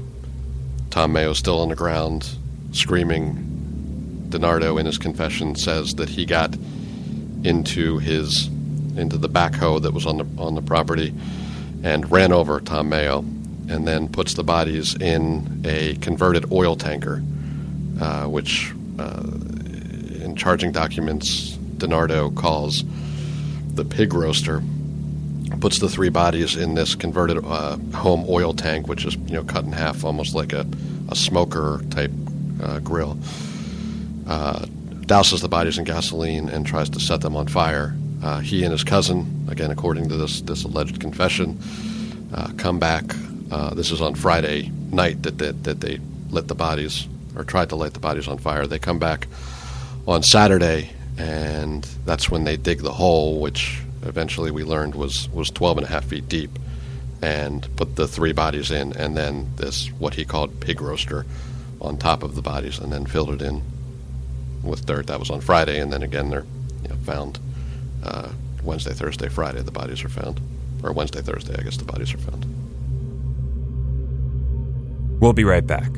Tom 0.89 1.13
Mayo 1.13 1.35
still 1.35 1.61
on 1.61 1.69
the 1.69 1.77
ground, 1.77 2.31
screaming. 2.73 3.47
DiNardo, 4.31 4.81
in 4.81 4.87
his 4.87 4.97
confession, 4.97 5.55
says 5.55 5.97
that 5.97 6.09
he 6.09 6.25
got 6.25 6.57
into 7.45 7.99
his 7.99 8.47
into 8.97 9.19
the 9.19 9.29
backhoe 9.29 9.83
that 9.83 9.93
was 9.93 10.07
on 10.07 10.17
the 10.17 10.27
on 10.39 10.55
the 10.55 10.63
property 10.63 11.13
and 11.83 12.11
ran 12.11 12.33
over 12.33 12.59
Tom 12.59 12.89
Mayo, 12.89 13.19
and 13.69 13.87
then 13.87 14.09
puts 14.09 14.33
the 14.33 14.45
bodies 14.45 14.95
in 14.95 15.61
a 15.67 15.97
converted 15.97 16.51
oil 16.51 16.75
tanker 16.75 17.23
uh, 18.01 18.25
which 18.25 18.73
uh, 18.99 19.23
in 20.23 20.35
charging 20.37 20.73
documents 20.73 21.57
DiNardo 21.77 22.35
calls 22.35 22.83
the 23.75 23.85
pig 23.85 24.15
roaster, 24.15 24.63
puts 25.61 25.79
the 25.79 25.89
three 25.89 26.09
bodies 26.09 26.57
in 26.57 26.75
this 26.75 26.95
converted 26.95 27.45
uh, 27.45 27.77
home 27.95 28.25
oil 28.29 28.53
tank, 28.53 28.89
which 28.89 29.05
is 29.05 29.17
you 29.17 29.35
know 29.35 29.45
cut 29.45 29.65
in 29.65 29.73
half, 29.73 30.05
almost 30.05 30.35
like 30.35 30.53
a, 30.53 30.67
a 31.11 31.17
smoker 31.17 31.81
type 31.91 32.13
uh, 32.63 32.79
grill. 32.81 33.19
Uh, 34.27 34.65
douses 35.07 35.41
the 35.41 35.49
bodies 35.49 35.77
in 35.77 35.85
gasoline 35.85 36.49
and 36.49 36.67
tries 36.67 36.89
to 36.89 37.01
set 37.01 37.21
them 37.21 37.35
on 37.37 37.49
fire. 37.49 37.95
he 38.43 38.63
and 38.63 38.73
his 38.73 38.85
cousin, 38.85 39.47
again 39.51 39.71
according 39.71 40.09
to 40.09 40.17
this 40.17 40.41
this 40.43 40.65
alleged 40.65 41.01
confession, 41.01 41.59
come 42.57 42.79
back. 42.79 43.05
this 43.75 43.91
is 43.91 44.01
on 44.01 44.15
Friday 44.15 44.71
night 44.91 45.23
that, 45.23 45.39
that, 45.39 45.65
that 45.65 45.81
they 45.81 45.99
lit 46.31 46.49
the 46.49 46.55
bodies 46.55 47.07
or 47.37 47.45
tried 47.45 47.69
to 47.69 47.77
light 47.77 47.93
the 47.93 48.01
bodies 48.01 48.29
on 48.29 48.39
fire. 48.39 48.67
They 48.67 48.79
come 48.79 48.99
back 48.99 49.27
on 50.07 50.23
Saturday, 50.23 50.91
and 51.19 51.85
that's 52.05 52.31
when 52.31 52.45
they 52.45 52.57
dig 52.57 52.81
the 52.81 52.93
hole, 52.93 53.41
which 53.41 53.81
eventually 54.03 54.51
we 54.51 54.65
learned 54.65 54.95
was, 54.95 55.29
was 55.31 55.51
12 55.51 55.79
and 55.79 55.87
a 55.87 55.91
half 55.91 56.05
feet 56.05 56.29
deep, 56.29 56.59
and 57.23 57.69
put 57.77 57.97
the 57.97 58.09
three 58.09 58.33
bodies 58.33 58.71
in, 58.71 58.93
and 58.95 59.17
then 59.17 59.51
this, 59.57 59.89
what 59.99 60.15
he 60.15 60.25
called 60.25 60.61
pig 60.61 60.81
roaster, 60.81 61.27
on 61.81 61.97
top 61.97 62.23
of 62.23 62.35
the 62.35 62.43
bodies, 62.43 62.79
and 62.79 62.93
then 62.93 63.07
filled 63.07 63.31
it 63.31 63.43
in 63.43 63.63
with 64.63 64.87
dirt. 64.87 65.07
That 65.07 65.19
was 65.19 65.31
on 65.31 65.41
Friday, 65.41 65.81
and 65.81 65.93
then 65.93 66.03
again 66.03 66.31
they're 66.31 66.47
you 66.83 66.89
know, 66.89 66.97
found 67.05 67.39
uh, 68.05 68.29
Wednesday, 68.63 68.93
Thursday, 68.93 69.29
Friday. 69.29 69.63
The 69.63 69.71
bodies 69.71 70.05
are 70.05 70.09
found, 70.09 70.41
or 70.83 70.93
Wednesday, 70.93 71.23
Thursday, 71.23 71.55
I 71.59 71.63
guess 71.63 71.77
the 71.77 71.85
bodies 71.85 72.13
are 72.15 72.19
found. 72.19 72.47
We'll 75.21 75.33
be 75.33 75.45
right 75.45 75.67
back. 75.67 75.91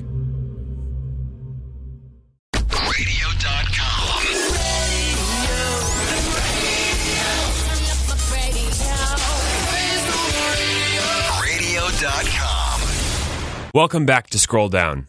Welcome 13.75 14.05
back 14.05 14.29
to 14.29 14.39
Scroll 14.39 14.69
Down. 14.69 15.07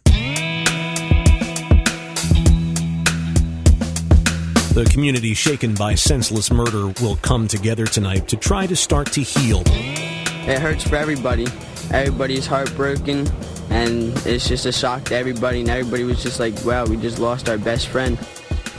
The 4.72 4.90
community 4.90 5.34
shaken 5.34 5.74
by 5.76 5.96
senseless 5.96 6.50
murder 6.50 6.88
will 7.02 7.18
come 7.18 7.50
together 7.50 7.86
tonight 7.86 8.30
to 8.30 8.38
try 8.38 8.66
to 8.66 8.76
start 8.78 9.12
to 9.12 9.22
heal. 9.22 9.64
It 9.66 10.60
hurts 10.60 10.88
for 10.88 10.96
everybody. 10.96 11.46
Everybody's 11.92 12.48
heartbroken, 12.48 13.28
and 13.70 14.14
it's 14.26 14.48
just 14.48 14.66
a 14.66 14.72
shock 14.72 15.04
to 15.06 15.16
everybody. 15.18 15.60
And 15.60 15.70
everybody 15.70 16.06
was 16.06 16.24
just 16.24 16.40
like, 16.40 16.54
wow, 16.64 16.86
we 16.86 16.96
just 16.96 17.20
lost 17.20 17.50
our 17.50 17.58
best 17.58 17.90
friend. 17.90 18.18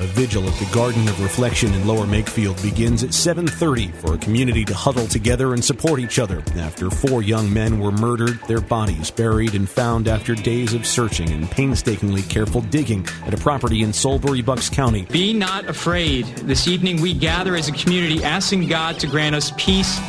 A 0.00 0.06
vigil 0.06 0.48
at 0.48 0.58
the 0.58 0.74
Garden 0.74 1.06
of 1.06 1.22
Reflection 1.22 1.72
in 1.72 1.86
Lower 1.86 2.04
Makefield 2.04 2.60
begins 2.62 3.04
at 3.04 3.14
7:30 3.14 3.92
for 4.00 4.14
a 4.14 4.18
community 4.18 4.64
to 4.64 4.74
huddle 4.74 5.06
together 5.06 5.54
and 5.54 5.64
support 5.64 6.00
each 6.00 6.18
other 6.18 6.42
after 6.58 6.90
four 6.90 7.22
young 7.22 7.52
men 7.52 7.78
were 7.78 7.92
murdered, 7.92 8.40
their 8.48 8.60
bodies 8.60 9.12
buried 9.12 9.54
and 9.54 9.68
found 9.68 10.08
after 10.08 10.34
days 10.34 10.74
of 10.74 10.84
searching 10.84 11.30
and 11.30 11.48
painstakingly 11.48 12.22
careful 12.22 12.60
digging 12.60 13.06
at 13.24 13.34
a 13.34 13.36
property 13.36 13.84
in 13.84 13.92
Solebury, 13.92 14.44
Bucks 14.44 14.68
County. 14.68 15.06
Be 15.12 15.32
not 15.32 15.68
afraid. 15.68 16.26
This 16.38 16.66
evening 16.66 17.00
we 17.00 17.14
gather 17.14 17.54
as 17.54 17.68
a 17.68 17.72
community 17.72 18.24
asking 18.24 18.66
God 18.66 18.98
to 18.98 19.06
grant 19.06 19.36
us 19.36 19.52
peace, 19.56 20.00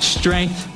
strength, 0.00 0.66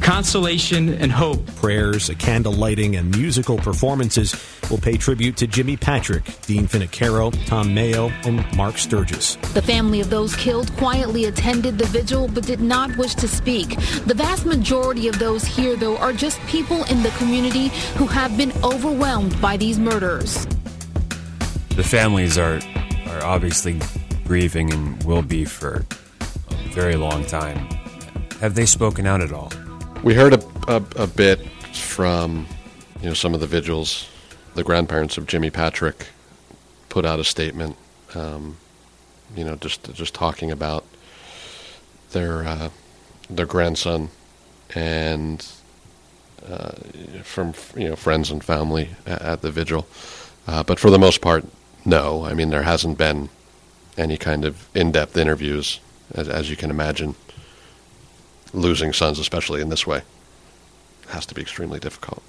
consolation, 0.00 0.88
and 0.94 1.12
hope. 1.12 1.44
Prayers, 1.56 2.08
a 2.08 2.14
candle 2.14 2.52
lighting, 2.52 2.96
and 2.96 3.16
musical 3.16 3.56
performances 3.58 4.34
will 4.70 4.78
pay 4.78 4.96
tribute 4.96 5.36
to 5.38 5.46
Jimmy 5.46 5.76
Patrick, 5.76 6.24
Dean 6.42 6.66
Finocchiaro, 6.66 7.32
Tom 7.46 7.74
Mayo, 7.74 8.08
and 8.24 8.44
Mark 8.56 8.78
Sturgis. 8.78 9.36
The 9.54 9.62
family 9.62 10.00
of 10.00 10.10
those 10.10 10.34
killed 10.36 10.74
quietly 10.76 11.26
attended 11.26 11.78
the 11.78 11.86
vigil 11.86 12.28
but 12.28 12.44
did 12.44 12.60
not 12.60 12.96
wish 12.96 13.14
to 13.16 13.28
speak. 13.28 13.76
The 14.06 14.14
vast 14.14 14.46
majority 14.46 15.08
of 15.08 15.18
those 15.18 15.44
here, 15.44 15.76
though, 15.76 15.96
are 15.98 16.12
just 16.12 16.40
people 16.46 16.84
in 16.84 17.02
the 17.02 17.10
community 17.10 17.68
who 17.96 18.06
have 18.06 18.36
been 18.36 18.52
overwhelmed 18.62 19.40
by 19.40 19.56
these 19.56 19.78
murders. 19.78 20.46
The 21.76 21.84
families 21.84 22.36
are 22.38 22.60
are 23.06 23.24
obviously 23.24 23.80
grieving 24.24 24.72
and 24.72 25.02
will 25.02 25.22
be 25.22 25.44
for 25.44 25.84
a 26.50 26.68
very 26.68 26.94
long 26.94 27.24
time. 27.24 27.56
Have 28.40 28.54
they 28.54 28.66
spoken 28.66 29.06
out 29.06 29.20
at 29.20 29.32
all? 29.32 29.50
We 30.02 30.14
heard 30.14 30.32
a, 30.32 30.42
a, 30.66 30.82
a 30.96 31.06
bit 31.06 31.46
from 31.74 32.46
you 33.02 33.08
know 33.08 33.14
some 33.14 33.34
of 33.34 33.40
the 33.40 33.46
vigils. 33.46 34.08
The 34.54 34.64
grandparents 34.64 35.18
of 35.18 35.26
Jimmy 35.26 35.50
Patrick 35.50 36.06
put 36.88 37.04
out 37.04 37.20
a 37.20 37.24
statement, 37.24 37.76
um, 38.14 38.56
you 39.36 39.44
know, 39.44 39.56
just 39.56 39.92
just 39.92 40.14
talking 40.14 40.50
about 40.50 40.86
their 42.12 42.46
uh, 42.46 42.70
their 43.28 43.44
grandson 43.44 44.08
and 44.74 45.46
uh, 46.48 46.72
from 47.22 47.52
you 47.76 47.90
know 47.90 47.96
friends 47.96 48.30
and 48.30 48.42
family 48.42 48.90
at, 49.04 49.20
at 49.20 49.42
the 49.42 49.50
vigil. 49.50 49.86
Uh, 50.46 50.62
but 50.62 50.78
for 50.78 50.90
the 50.90 50.98
most 50.98 51.20
part, 51.20 51.44
no. 51.84 52.24
I 52.24 52.32
mean, 52.32 52.48
there 52.48 52.62
hasn't 52.62 52.96
been 52.96 53.28
any 53.98 54.16
kind 54.16 54.46
of 54.46 54.66
in-depth 54.74 55.16
interviews, 55.18 55.78
as, 56.14 56.26
as 56.26 56.48
you 56.48 56.56
can 56.56 56.70
imagine. 56.70 57.14
Losing 58.52 58.92
sons, 58.92 59.18
especially 59.18 59.60
in 59.60 59.68
this 59.68 59.86
way, 59.86 60.02
has 61.08 61.26
to 61.26 61.34
be 61.34 61.40
extremely 61.42 61.78
difficult. 61.78 62.22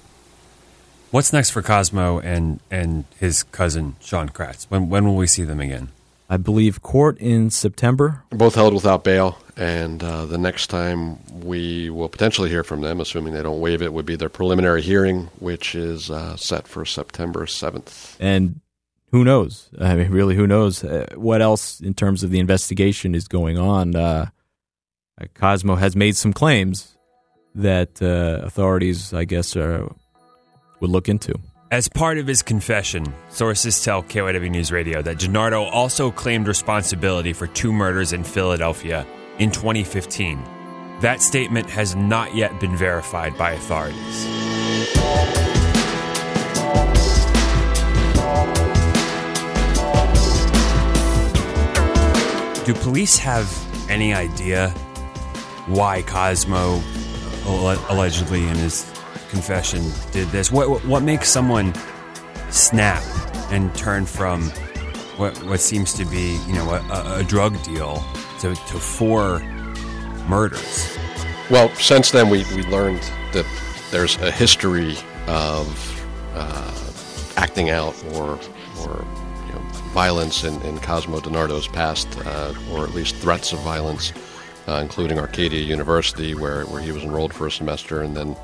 What's 1.10 1.32
next 1.32 1.50
for 1.50 1.62
Cosmo 1.62 2.20
and 2.20 2.60
and 2.70 3.04
his 3.18 3.42
cousin 3.42 3.96
Sean 4.00 4.28
Kratz? 4.30 4.64
When 4.70 4.88
when 4.88 5.04
will 5.04 5.16
we 5.16 5.26
see 5.26 5.44
them 5.44 5.60
again? 5.60 5.88
I 6.30 6.38
believe 6.38 6.80
court 6.80 7.18
in 7.18 7.50
September. 7.50 8.22
Both 8.30 8.54
held 8.54 8.72
without 8.72 9.04
bail, 9.04 9.36
and 9.54 10.02
uh, 10.02 10.24
the 10.24 10.38
next 10.38 10.68
time 10.68 11.18
we 11.44 11.90
will 11.90 12.08
potentially 12.08 12.48
hear 12.48 12.64
from 12.64 12.80
them, 12.80 13.00
assuming 13.00 13.34
they 13.34 13.42
don't 13.42 13.60
waive 13.60 13.82
it, 13.82 13.92
would 13.92 14.06
be 14.06 14.16
their 14.16 14.30
preliminary 14.30 14.80
hearing, 14.80 15.28
which 15.40 15.74
is 15.74 16.10
uh, 16.10 16.34
set 16.36 16.66
for 16.66 16.86
September 16.86 17.44
7th. 17.44 18.16
And 18.18 18.60
who 19.10 19.24
knows? 19.24 19.68
I 19.78 19.94
mean, 19.94 20.10
really, 20.10 20.34
who 20.34 20.46
knows 20.46 20.82
uh, 20.82 21.12
what 21.16 21.42
else 21.42 21.80
in 21.80 21.92
terms 21.92 22.22
of 22.22 22.30
the 22.30 22.38
investigation 22.38 23.14
is 23.14 23.28
going 23.28 23.58
on? 23.58 23.94
Uh, 25.22 25.26
Cosmo 25.34 25.76
has 25.76 25.96
made 25.96 26.16
some 26.16 26.32
claims 26.32 26.96
that 27.54 28.00
uh, 28.02 28.44
authorities, 28.44 29.12
I 29.12 29.24
guess, 29.24 29.56
uh, 29.56 29.88
would 30.80 30.90
look 30.90 31.08
into. 31.08 31.38
As 31.70 31.88
part 31.88 32.18
of 32.18 32.26
his 32.26 32.42
confession, 32.42 33.14
sources 33.30 33.82
tell 33.82 34.02
KYW 34.02 34.50
News 34.50 34.70
Radio 34.72 35.00
that 35.02 35.16
DiNardo 35.16 35.70
also 35.70 36.10
claimed 36.10 36.46
responsibility 36.46 37.32
for 37.32 37.46
two 37.46 37.72
murders 37.72 38.12
in 38.12 38.24
Philadelphia 38.24 39.06
in 39.38 39.50
2015. 39.50 40.42
That 41.00 41.22
statement 41.22 41.68
has 41.70 41.96
not 41.96 42.34
yet 42.34 42.60
been 42.60 42.76
verified 42.76 43.36
by 43.38 43.52
authorities. 43.52 44.26
Do 52.64 52.74
police 52.74 53.18
have 53.18 53.50
any 53.90 54.14
idea 54.14 54.72
why 55.66 56.02
Cosmo 56.02 56.82
allegedly 57.44 58.46
in 58.46 58.56
his 58.56 58.90
confession 59.30 59.82
did 60.10 60.28
this? 60.28 60.50
What 60.50 60.84
what 60.84 61.02
makes 61.02 61.28
someone 61.28 61.74
snap 62.50 63.02
and 63.50 63.74
turn 63.74 64.06
from 64.06 64.50
what 65.16 65.36
what 65.44 65.60
seems 65.60 65.92
to 65.94 66.04
be 66.04 66.38
you 66.46 66.54
know 66.54 66.70
a, 66.70 67.20
a 67.20 67.24
drug 67.24 67.62
deal 67.62 68.04
to, 68.40 68.54
to 68.54 68.78
four 68.78 69.40
murders? 70.28 70.96
Well, 71.50 71.74
since 71.76 72.10
then 72.10 72.28
we 72.30 72.44
we 72.54 72.62
learned 72.64 73.02
that 73.32 73.46
there's 73.90 74.16
a 74.18 74.30
history 74.30 74.96
of 75.26 76.04
uh, 76.34 76.92
acting 77.36 77.70
out 77.70 77.94
or 78.14 78.38
or 78.80 79.04
violence 79.92 80.44
in, 80.44 80.60
in 80.62 80.78
Cosmo 80.80 81.20
DiNardo's 81.20 81.68
past, 81.68 82.08
uh, 82.24 82.54
or 82.72 82.84
at 82.84 82.94
least 82.94 83.16
threats 83.16 83.52
of 83.52 83.60
violence. 83.60 84.12
Uh, 84.68 84.78
including 84.80 85.18
Arcadia 85.18 85.60
University, 85.60 86.36
where, 86.36 86.64
where 86.66 86.80
he 86.80 86.92
was 86.92 87.02
enrolled 87.02 87.34
for 87.34 87.48
a 87.48 87.50
semester 87.50 88.00
and 88.00 88.16
then 88.16 88.36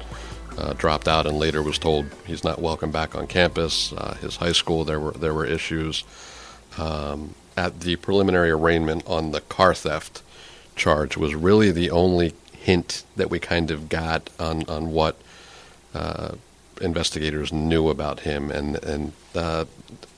uh, 0.58 0.72
dropped 0.72 1.06
out 1.06 1.26
and 1.26 1.38
later 1.38 1.62
was 1.62 1.78
told 1.78 2.06
he's 2.26 2.42
not 2.42 2.60
welcome 2.60 2.90
back 2.90 3.14
on 3.14 3.26
campus. 3.26 3.92
Uh, 3.92 4.14
his 4.20 4.36
high 4.36 4.52
school, 4.52 4.84
there 4.84 4.98
were 4.98 5.12
there 5.12 5.32
were 5.32 5.46
issues. 5.46 6.02
Um, 6.76 7.34
at 7.56 7.80
the 7.80 7.96
preliminary 7.96 8.50
arraignment 8.50 9.04
on 9.06 9.30
the 9.30 9.40
car 9.42 9.74
theft 9.74 10.22
charge 10.76 11.16
was 11.16 11.34
really 11.34 11.70
the 11.70 11.90
only 11.90 12.34
hint 12.52 13.04
that 13.16 13.30
we 13.30 13.38
kind 13.38 13.70
of 13.70 13.88
got 13.88 14.30
on 14.38 14.68
on 14.68 14.90
what 14.92 15.16
uh, 15.94 16.32
investigators 16.80 17.52
knew 17.52 17.88
about 17.88 18.20
him. 18.20 18.50
And 18.50 18.82
and 18.82 19.12
uh, 19.34 19.66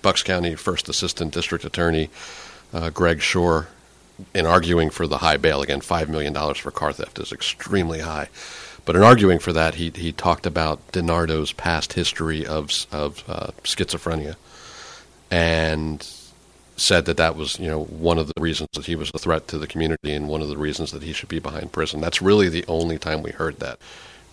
Bucks 0.02 0.22
County 0.22 0.54
First 0.54 0.88
Assistant 0.88 1.34
District 1.34 1.64
Attorney 1.64 2.08
uh, 2.72 2.90
Gregg 2.90 3.20
Shore, 3.20 3.68
in 4.34 4.46
arguing 4.46 4.90
for 4.90 5.06
the 5.06 5.18
high 5.18 5.36
bail 5.36 5.62
again, 5.62 5.80
five 5.80 6.08
million 6.08 6.32
dollars 6.32 6.58
for 6.58 6.70
car 6.70 6.92
theft 6.92 7.18
is 7.18 7.32
extremely 7.32 8.00
high. 8.00 8.28
But 8.84 8.96
in 8.96 9.02
arguing 9.02 9.38
for 9.38 9.52
that, 9.52 9.76
he 9.76 9.90
he 9.94 10.12
talked 10.12 10.46
about 10.46 10.92
DiNardo's 10.92 11.52
past 11.52 11.92
history 11.92 12.46
of 12.46 12.86
of 12.90 13.24
uh, 13.28 13.48
schizophrenia, 13.62 14.36
and 15.30 16.06
said 16.76 17.04
that 17.04 17.18
that 17.18 17.36
was 17.36 17.58
you 17.58 17.68
know 17.68 17.84
one 17.84 18.18
of 18.18 18.26
the 18.26 18.40
reasons 18.40 18.68
that 18.72 18.86
he 18.86 18.96
was 18.96 19.10
a 19.14 19.18
threat 19.18 19.46
to 19.48 19.58
the 19.58 19.66
community 19.66 20.12
and 20.12 20.28
one 20.28 20.40
of 20.40 20.48
the 20.48 20.56
reasons 20.56 20.92
that 20.92 21.02
he 21.02 21.12
should 21.12 21.28
be 21.28 21.38
behind 21.38 21.72
prison. 21.72 22.00
That's 22.00 22.22
really 22.22 22.48
the 22.48 22.64
only 22.66 22.98
time 22.98 23.22
we 23.22 23.30
heard 23.30 23.60
that. 23.60 23.78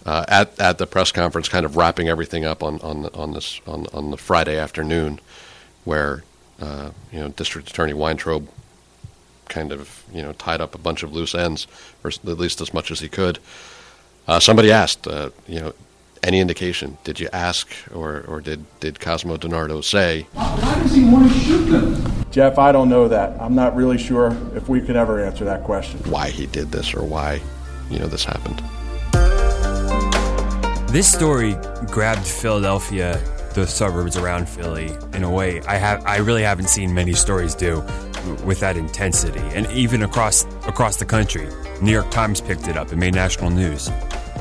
Uh, 0.05 0.23
at 0.27 0.57
at 0.59 0.77
the 0.77 0.87
press 0.87 1.11
conference, 1.11 1.49
kind 1.49 1.65
of 1.65 1.75
wrapping 1.75 2.07
everything 2.07 2.45
up 2.45 2.63
on 2.63 2.79
on 2.79 3.05
on 3.07 3.33
this 3.33 3.59
on 3.67 3.87
on 3.93 4.11
the 4.11 4.17
Friday 4.17 4.57
afternoon, 4.57 5.19
where 5.83 6.23
uh, 6.61 6.91
you 7.11 7.19
know 7.19 7.29
District 7.29 7.69
Attorney 7.69 7.93
Weintraub 7.93 8.47
kind 9.49 9.71
of 9.71 10.03
you 10.13 10.21
know 10.21 10.33
tied 10.33 10.61
up 10.61 10.75
a 10.75 10.77
bunch 10.77 11.03
of 11.03 11.13
loose 11.13 11.35
ends, 11.35 11.67
or 12.03 12.09
at 12.09 12.37
least 12.37 12.61
as 12.61 12.73
much 12.73 12.91
as 12.91 12.99
he 12.99 13.09
could. 13.09 13.39
Uh, 14.27 14.39
somebody 14.39 14.71
asked, 14.71 15.07
uh, 15.07 15.29
you 15.47 15.59
know, 15.59 15.73
any 16.23 16.39
indication? 16.39 16.97
Did 17.03 17.19
you 17.19 17.29
ask, 17.31 17.69
or, 17.93 18.25
or 18.27 18.41
did, 18.41 18.65
did 18.81 18.99
Cosmo 18.99 19.37
DiNardo 19.37 19.83
say? 19.83 20.27
Why 20.33 20.79
does 20.81 20.93
he 20.93 21.05
want 21.05 21.31
to 21.31 21.39
shoot 21.39 21.65
them? 21.65 22.25
Jeff, 22.31 22.57
I 22.57 22.71
don't 22.71 22.89
know 22.89 23.07
that. 23.07 23.39
I'm 23.41 23.55
not 23.55 23.75
really 23.75 23.97
sure 23.97 24.35
if 24.53 24.67
we 24.67 24.81
could 24.81 24.97
ever 24.97 25.23
answer 25.23 25.45
that 25.45 25.63
question. 25.63 25.99
Why 26.11 26.29
he 26.29 26.45
did 26.45 26.71
this, 26.71 26.93
or 26.93 27.03
why, 27.03 27.41
you 27.89 27.99
know, 27.99 28.07
this 28.07 28.25
happened. 28.25 28.61
This 30.89 31.11
story 31.11 31.55
grabbed 31.89 32.25
Philadelphia, 32.25 33.21
the 33.57 33.65
suburbs 33.65 34.15
around 34.17 34.47
Philly, 34.47 34.95
in 35.13 35.23
a 35.23 35.31
way 35.31 35.61
I 35.61 35.77
have 35.77 36.05
I 36.05 36.17
really 36.17 36.43
haven't 36.43 36.69
seen 36.69 36.93
many 36.93 37.13
stories 37.13 37.55
do 37.55 37.83
with 38.45 38.59
that 38.59 38.77
intensity, 38.77 39.39
and 39.39 39.65
even 39.71 40.03
across 40.03 40.45
across 40.67 40.97
the 40.97 41.05
country. 41.05 41.47
New 41.81 41.91
York 41.91 42.11
Times 42.11 42.39
picked 42.39 42.67
it 42.67 42.77
up 42.77 42.91
and 42.91 42.99
made 42.99 43.15
national 43.15 43.49
news. 43.49 43.89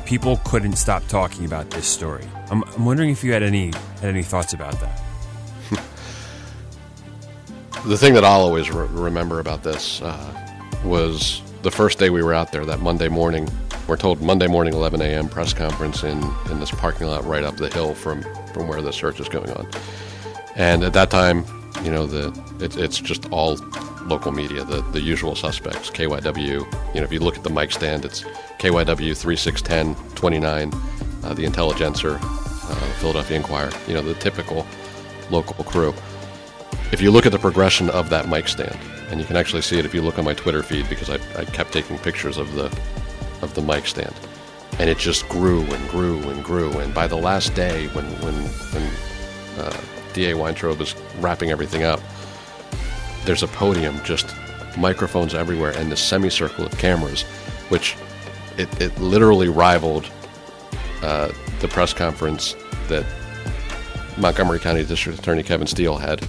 People 0.04 0.38
couldn't 0.44 0.76
stop 0.76 1.02
talking 1.08 1.46
about 1.46 1.70
this 1.70 1.86
story. 1.86 2.26
I'm, 2.50 2.62
I'm 2.64 2.84
wondering 2.84 3.08
if 3.08 3.24
you 3.24 3.32
had 3.32 3.42
any 3.42 3.72
had 4.00 4.10
any 4.10 4.22
thoughts 4.22 4.52
about 4.52 4.78
that. 4.80 5.02
the 7.86 7.96
thing 7.96 8.12
that 8.14 8.24
I'll 8.24 8.42
always 8.42 8.70
re- 8.70 8.86
remember 8.90 9.40
about 9.40 9.62
this 9.62 10.02
uh, 10.02 10.58
was 10.84 11.40
the 11.62 11.70
first 11.70 11.98
day 11.98 12.10
we 12.10 12.22
were 12.22 12.34
out 12.34 12.52
there, 12.52 12.66
that 12.66 12.80
Monday 12.80 13.08
morning. 13.08 13.48
We're 13.88 13.96
told 13.96 14.20
Monday 14.20 14.48
morning, 14.48 14.74
11 14.74 15.00
a.m. 15.00 15.28
press 15.28 15.52
conference 15.52 16.02
in, 16.02 16.20
in 16.50 16.58
this 16.58 16.72
parking 16.72 17.06
lot 17.06 17.24
right 17.24 17.44
up 17.44 17.56
the 17.56 17.68
hill 17.68 17.94
from, 17.94 18.22
from 18.52 18.66
where 18.66 18.82
the 18.82 18.92
search 18.92 19.20
is 19.20 19.28
going 19.28 19.50
on. 19.50 19.68
And 20.56 20.82
at 20.82 20.92
that 20.94 21.08
time, 21.08 21.44
you 21.84 21.92
know, 21.92 22.04
the 22.04 22.28
it, 22.58 22.76
it's 22.76 22.98
just 22.98 23.30
all 23.30 23.56
local 24.06 24.32
media, 24.32 24.64
the, 24.64 24.80
the 24.90 25.00
usual 25.00 25.36
suspects, 25.36 25.88
KYW. 25.90 26.46
You 26.94 27.00
know, 27.00 27.04
if 27.04 27.12
you 27.12 27.20
look 27.20 27.36
at 27.36 27.44
the 27.44 27.50
mic 27.50 27.70
stand, 27.70 28.04
it's 28.04 28.22
KYW 28.58 29.16
3610, 29.16 29.94
29, 30.16 30.72
uh, 31.22 31.34
the 31.34 31.44
Intelligencer, 31.44 32.18
uh, 32.20 32.74
Philadelphia 32.98 33.36
Inquirer, 33.36 33.70
you 33.86 33.94
know, 33.94 34.02
the 34.02 34.14
typical 34.14 34.66
local 35.30 35.62
crew. 35.62 35.94
If 36.90 37.00
you 37.00 37.12
look 37.12 37.24
at 37.24 37.32
the 37.32 37.38
progression 37.38 37.90
of 37.90 38.10
that 38.10 38.28
mic 38.28 38.48
stand, 38.48 38.78
and 39.10 39.20
you 39.20 39.26
can 39.26 39.36
actually 39.36 39.62
see 39.62 39.78
it 39.78 39.84
if 39.84 39.94
you 39.94 40.02
look 40.02 40.18
on 40.18 40.24
my 40.24 40.34
Twitter 40.34 40.64
feed 40.64 40.88
because 40.88 41.08
I, 41.08 41.18
I 41.38 41.44
kept 41.44 41.72
taking 41.72 41.98
pictures 41.98 42.36
of 42.36 42.52
the 42.54 42.68
of 43.46 43.54
the 43.54 43.62
mic 43.62 43.86
stand, 43.86 44.14
and 44.78 44.90
it 44.90 44.98
just 44.98 45.26
grew 45.28 45.62
and 45.62 45.88
grew 45.88 46.18
and 46.28 46.44
grew. 46.44 46.70
And 46.78 46.92
by 46.92 47.06
the 47.06 47.16
last 47.16 47.54
day, 47.54 47.86
when 47.88 48.04
when 48.20 48.34
when 48.74 48.90
uh, 49.58 49.80
DA 50.12 50.34
Weintraub 50.34 50.80
is 50.80 50.94
wrapping 51.20 51.50
everything 51.50 51.84
up, 51.84 52.00
there's 53.24 53.42
a 53.42 53.48
podium, 53.48 53.98
just 54.04 54.34
microphones 54.76 55.34
everywhere, 55.34 55.72
and 55.76 55.90
this 55.90 56.00
semicircle 56.00 56.66
of 56.66 56.76
cameras, 56.78 57.22
which 57.70 57.96
it, 58.58 58.68
it 58.80 58.98
literally 58.98 59.48
rivaled 59.48 60.10
uh, 61.02 61.30
the 61.60 61.68
press 61.68 61.92
conference 61.92 62.54
that 62.88 63.06
Montgomery 64.18 64.58
County 64.58 64.84
District 64.84 65.18
Attorney 65.18 65.42
Kevin 65.42 65.66
Steele 65.66 65.96
had 65.96 66.26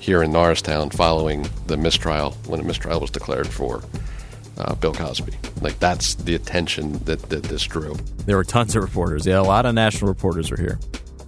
here 0.00 0.22
in 0.22 0.32
Norristown 0.32 0.90
following 0.90 1.48
the 1.66 1.76
mistrial, 1.76 2.32
when 2.46 2.60
a 2.60 2.64
mistrial 2.64 3.00
was 3.00 3.10
declared 3.10 3.46
for 3.46 3.82
uh, 4.58 4.74
Bill 4.74 4.92
Cosby. 4.92 5.32
Like, 5.60 5.78
that's 5.78 6.14
the 6.14 6.34
attention 6.34 6.92
that, 7.04 7.22
that 7.30 7.44
this 7.44 7.64
drew. 7.64 7.94
There 8.26 8.36
were 8.36 8.44
tons 8.44 8.76
of 8.76 8.82
reporters. 8.82 9.26
Yeah, 9.26 9.40
a 9.40 9.42
lot 9.42 9.66
of 9.66 9.74
national 9.74 10.08
reporters 10.08 10.50
were 10.50 10.56
here. 10.56 10.78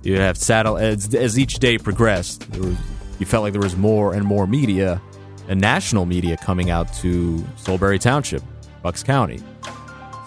You 0.02 0.16
have 0.16 0.36
saddle 0.36 0.76
as, 0.78 1.14
as 1.14 1.38
each 1.38 1.58
day 1.58 1.78
progressed. 1.78 2.48
Was, 2.56 2.76
you 3.18 3.26
felt 3.26 3.42
like 3.42 3.52
there 3.52 3.62
was 3.62 3.76
more 3.76 4.14
and 4.14 4.24
more 4.24 4.46
media 4.46 5.00
and 5.48 5.60
national 5.60 6.06
media 6.06 6.36
coming 6.36 6.70
out 6.70 6.92
to 6.94 7.44
Solebury 7.56 8.00
Township, 8.00 8.42
Bucks 8.82 9.02
County. 9.02 9.40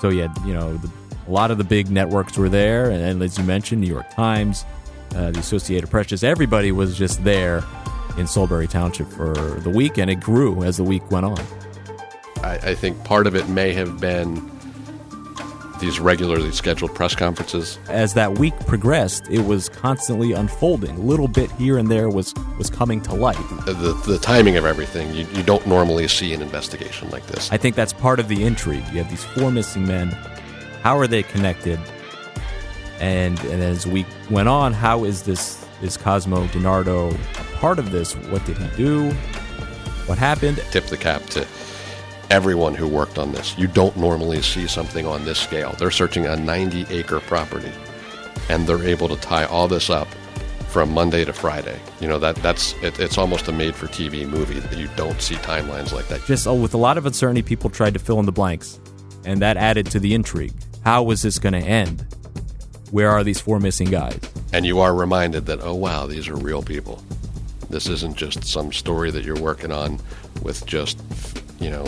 So 0.02 0.10
you 0.10 0.22
had, 0.24 0.38
you 0.46 0.54
know, 0.54 0.76
the, 0.78 0.92
a 1.28 1.32
lot 1.32 1.50
of 1.50 1.58
the 1.58 1.64
big 1.64 1.90
networks 1.90 2.38
were 2.38 2.50
there, 2.50 2.90
and, 2.90 3.02
and 3.02 3.24
as 3.24 3.38
you 3.38 3.44
mentioned, 3.46 3.80
New 3.82 3.88
York 3.88 4.14
Times, 4.14 4.66
uh, 5.16 5.32
the 5.32 5.40
Associated 5.40 5.90
Press, 5.90 6.08
just 6.08 6.24
everybody 6.24 6.72
was 6.72 6.98
just 6.98 7.24
there 7.24 7.64
in 8.18 8.26
Solebury 8.28 8.70
Township 8.70 9.08
for 9.08 9.34
the 9.34 9.70
week, 9.70 9.98
and 9.98 10.12
it 10.12 10.20
grew 10.20 10.64
as 10.64 10.78
the 10.78 10.84
week 10.84 11.10
went 11.10 11.26
on. 11.26 11.40
I, 12.44 12.56
I 12.62 12.76
think 12.76 13.04
part 13.04 13.26
of 13.26 13.36
it 13.36 13.48
may 13.50 13.74
have 13.74 14.00
been 14.00 14.52
these 15.80 16.00
regularly 16.00 16.52
scheduled 16.52 16.94
press 16.96 17.16
conferences. 17.16 17.78
As 17.90 18.14
that 18.14 18.38
week 18.38 18.54
progressed, 18.68 19.28
it 19.30 19.42
was 19.46 19.70
constantly 19.70 20.32
unfolding. 20.32 20.96
A 20.96 21.02
little 21.02 21.28
bit 21.28 21.52
here 21.54 21.78
and 21.78 21.90
there 21.90 22.10
was, 22.10 22.34
was 22.58 22.70
coming 22.70 23.02
to 23.02 23.14
light. 23.14 23.38
The, 23.66 24.00
the, 24.08 24.18
timing 24.18 24.56
of 24.56 24.66
everything, 24.66 25.14
you, 25.14 25.26
you 25.34 25.44
don't 25.44 25.66
normally 25.68 26.08
see 26.08 26.34
an 26.34 26.42
investigation 26.42 27.10
like 27.10 27.26
this. 27.28 27.52
I 27.52 27.58
think 27.58 27.76
that's 27.76 27.92
part 27.92 28.20
of 28.20 28.28
the 28.28 28.44
intrigue. 28.44 28.86
You 28.94 29.00
have 29.00 29.10
these 29.10 29.24
four 29.24 29.52
missing 29.52 29.86
men. 29.86 30.10
How 30.82 30.98
are 30.98 31.08
they 31.08 31.24
connected? 31.24 31.80
And, 33.00 33.40
and 33.46 33.62
as 33.62 33.86
we 33.86 34.06
went 34.30 34.48
on, 34.48 34.72
how 34.72 35.04
is 35.04 35.24
this 35.24 35.66
is 35.82 35.98
Cosmo 35.98 36.48
DiNardo 36.48 37.14
a 37.14 37.58
part 37.58 37.78
of 37.78 37.92
this? 37.92 38.14
What 38.14 38.46
did 38.46 38.58
he 38.58 38.68
do? 38.78 39.12
What 40.06 40.18
happened? 40.18 40.64
Tip 40.72 40.86
the 40.86 40.96
cap 40.96 41.24
to 41.32 41.46
everyone 42.34 42.74
who 42.74 42.88
worked 42.88 43.20
on 43.20 43.32
this. 43.32 43.56
You 43.60 43.68
don't 43.68 43.96
normally 43.96 44.42
see 44.42 44.66
something 44.66 45.06
on 45.06 45.24
this 45.24 45.38
scale. 45.38 45.76
They're 45.78 45.92
searching 45.92 46.26
a 46.26 46.36
90 46.36 46.88
acre 46.90 47.20
property 47.20 47.72
and 48.50 48.66
they're 48.66 48.84
able 48.84 49.08
to 49.10 49.16
tie 49.18 49.46
all 49.46 49.68
this 49.68 49.92
up 49.92 50.08
from 50.70 50.92
Monday 50.92 51.24
to 51.26 51.32
Friday. 51.32 51.80
You 52.02 52.08
know 52.08 52.18
that 52.18 52.36
that's 52.38 52.74
it, 52.82 53.00
it's 53.00 53.20
almost 53.20 53.48
a 53.50 53.52
made 53.52 53.76
for 53.76 53.86
TV 53.86 54.28
movie 54.28 54.60
that 54.60 54.76
you 54.76 54.90
don't 54.96 55.22
see 55.22 55.36
timelines 55.36 55.94
like 55.94 56.08
that. 56.08 56.26
Just 56.26 56.48
oh, 56.48 56.56
with 56.56 56.74
a 56.74 56.78
lot 56.78 56.98
of 56.98 57.06
uncertainty, 57.06 57.44
people 57.44 57.70
tried 57.70 57.94
to 57.94 58.00
fill 58.00 58.20
in 58.20 58.26
the 58.26 58.32
blanks, 58.32 58.80
and 59.24 59.40
that 59.44 59.56
added 59.56 59.86
to 59.92 60.00
the 60.00 60.16
intrigue. 60.16 60.54
How 60.84 61.04
was 61.04 61.22
this 61.22 61.38
going 61.38 61.54
to 61.54 61.60
end? 61.60 62.04
Where 62.90 63.12
are 63.12 63.24
these 63.24 63.40
four 63.40 63.60
missing 63.60 63.92
guys? 63.92 64.20
And 64.54 64.66
you 64.66 64.80
are 64.80 64.96
reminded 64.96 65.46
that 65.46 65.62
oh 65.62 65.76
wow, 65.76 66.08
these 66.08 66.28
are 66.28 66.36
real 66.36 66.64
people. 66.64 67.04
This 67.70 67.88
isn't 67.88 68.18
just 68.18 68.44
some 68.44 68.74
story 68.74 69.12
that 69.12 69.24
you're 69.24 69.40
working 69.40 69.72
on 69.72 70.00
with 70.42 70.66
just 70.66 71.00
you 71.60 71.70
know 71.70 71.86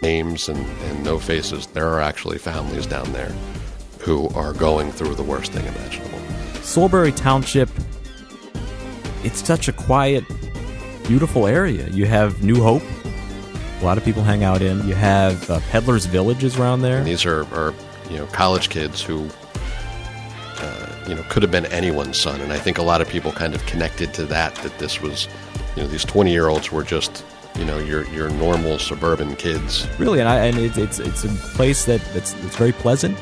names 0.00 0.48
and, 0.48 0.58
and 0.58 1.04
no 1.04 1.18
faces. 1.18 1.66
There 1.66 1.88
are 1.88 2.00
actually 2.00 2.38
families 2.38 2.86
down 2.86 3.12
there 3.12 3.32
who 3.98 4.28
are 4.30 4.52
going 4.52 4.90
through 4.90 5.14
the 5.14 5.22
worst 5.22 5.52
thing 5.52 5.66
imaginable. 5.66 6.18
Solebury 6.62 7.14
Township, 7.14 7.68
it's 9.24 9.44
such 9.44 9.68
a 9.68 9.72
quiet, 9.72 10.24
beautiful 11.06 11.46
area. 11.46 11.88
You 11.88 12.06
have 12.06 12.42
New 12.42 12.62
Hope, 12.62 12.82
a 13.82 13.84
lot 13.84 13.98
of 13.98 14.04
people 14.04 14.22
hang 14.22 14.44
out 14.44 14.62
in. 14.62 14.86
You 14.86 14.94
have 14.94 15.50
uh, 15.50 15.58
Peddlers 15.70 16.06
Villages 16.06 16.56
around 16.56 16.82
there. 16.82 16.98
And 16.98 17.06
these 17.06 17.26
are, 17.26 17.42
are, 17.52 17.74
you 18.08 18.16
know, 18.16 18.26
college 18.26 18.68
kids 18.68 19.02
who, 19.02 19.28
uh, 20.58 21.04
you 21.08 21.16
know, 21.16 21.24
could 21.28 21.42
have 21.42 21.50
been 21.50 21.66
anyone's 21.66 22.20
son. 22.20 22.40
And 22.40 22.52
I 22.52 22.58
think 22.58 22.78
a 22.78 22.82
lot 22.82 23.00
of 23.00 23.08
people 23.08 23.32
kind 23.32 23.56
of 23.56 23.66
connected 23.66 24.14
to 24.14 24.24
that, 24.26 24.54
that 24.56 24.78
this 24.78 25.02
was, 25.02 25.26
you 25.74 25.82
know, 25.82 25.88
these 25.88 26.04
20 26.04 26.30
year 26.30 26.48
olds 26.48 26.70
were 26.70 26.84
just 26.84 27.24
you 27.56 27.64
know 27.64 27.78
your 27.78 28.06
your 28.08 28.30
normal 28.30 28.78
suburban 28.78 29.36
kids. 29.36 29.86
Really, 29.98 30.20
and, 30.20 30.28
I, 30.28 30.46
and 30.46 30.58
it, 30.58 30.76
it's 30.78 30.98
it's 30.98 31.24
a 31.24 31.28
place 31.28 31.84
that 31.86 32.00
that's, 32.12 32.32
that's 32.34 32.56
very 32.56 32.72
pleasant, 32.72 33.18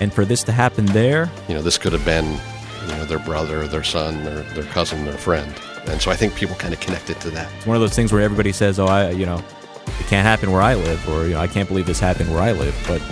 and 0.00 0.12
for 0.12 0.24
this 0.24 0.42
to 0.44 0.52
happen 0.52 0.86
there, 0.86 1.30
you 1.48 1.54
know, 1.54 1.62
this 1.62 1.78
could 1.78 1.92
have 1.92 2.04
been 2.04 2.38
you 2.82 2.88
know 2.96 3.04
their 3.04 3.18
brother, 3.18 3.66
their 3.66 3.84
son, 3.84 4.24
their 4.24 4.42
their 4.54 4.64
cousin, 4.64 5.04
their 5.04 5.18
friend, 5.18 5.52
and 5.86 6.00
so 6.00 6.10
I 6.10 6.16
think 6.16 6.34
people 6.34 6.56
kind 6.56 6.72
of 6.74 6.80
connected 6.80 7.20
to 7.20 7.30
that. 7.30 7.50
It's 7.56 7.66
one 7.66 7.76
of 7.76 7.80
those 7.80 7.94
things 7.94 8.12
where 8.12 8.22
everybody 8.22 8.52
says, 8.52 8.78
"Oh, 8.78 8.86
I 8.86 9.10
you 9.10 9.26
know, 9.26 9.42
it 9.86 10.06
can't 10.06 10.26
happen 10.26 10.50
where 10.50 10.62
I 10.62 10.74
live," 10.74 11.08
or 11.08 11.24
you 11.24 11.34
know, 11.34 11.40
"I 11.40 11.46
can't 11.46 11.68
believe 11.68 11.86
this 11.86 12.00
happened 12.00 12.30
where 12.30 12.42
I 12.42 12.52
live," 12.52 12.74
but 12.86 13.02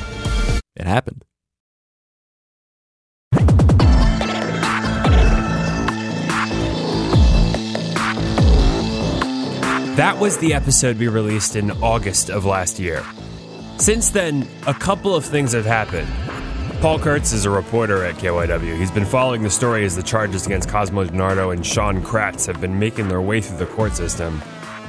it 0.76 0.86
happened. 0.86 1.24
That 9.96 10.18
was 10.18 10.38
the 10.38 10.54
episode 10.54 10.98
we 10.98 11.08
released 11.08 11.54
in 11.54 11.70
August 11.70 12.30
of 12.30 12.46
last 12.46 12.78
year. 12.78 13.04
Since 13.76 14.08
then, 14.12 14.48
a 14.66 14.72
couple 14.72 15.14
of 15.14 15.22
things 15.22 15.52
have 15.52 15.66
happened. 15.66 16.08
Paul 16.80 16.98
Kurtz 16.98 17.34
is 17.34 17.44
a 17.44 17.50
reporter 17.50 18.02
at 18.02 18.14
KYW. 18.14 18.78
He's 18.78 18.90
been 18.90 19.04
following 19.04 19.42
the 19.42 19.50
story 19.50 19.84
as 19.84 19.94
the 19.94 20.02
charges 20.02 20.46
against 20.46 20.70
Cosmo 20.70 21.04
DiNardo 21.04 21.52
and 21.52 21.64
Sean 21.64 22.02
Kratz 22.02 22.46
have 22.46 22.58
been 22.58 22.78
making 22.78 23.08
their 23.08 23.20
way 23.20 23.42
through 23.42 23.58
the 23.58 23.66
court 23.66 23.94
system. 23.94 24.40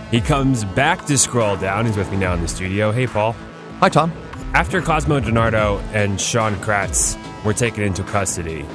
He 0.10 0.22
comes 0.22 0.64
back 0.64 1.06
to 1.08 1.18
scroll 1.18 1.58
down. 1.58 1.86
He's 1.86 1.98
with 1.98 2.10
me 2.10 2.16
now 2.16 2.34
in 2.34 2.42
the 2.42 2.48
studio. 2.48 2.94
Hey, 2.94 3.06
Paul. 3.06 3.36
Hi, 3.82 3.90
Tom. 3.90 4.14
After 4.54 4.82
Cosmo 4.82 5.20
DiNardo 5.20 5.82
and 5.94 6.20
Sean 6.20 6.56
Kratz 6.56 7.18
were 7.44 7.54
taken 7.54 7.84
into 7.84 8.04
custody 8.04 8.66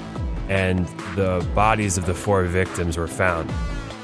and 0.50 0.86
the 1.16 1.48
bodies 1.54 1.96
of 1.96 2.04
the 2.04 2.12
four 2.12 2.44
victims 2.44 2.98
were 2.98 3.08
found, 3.08 3.50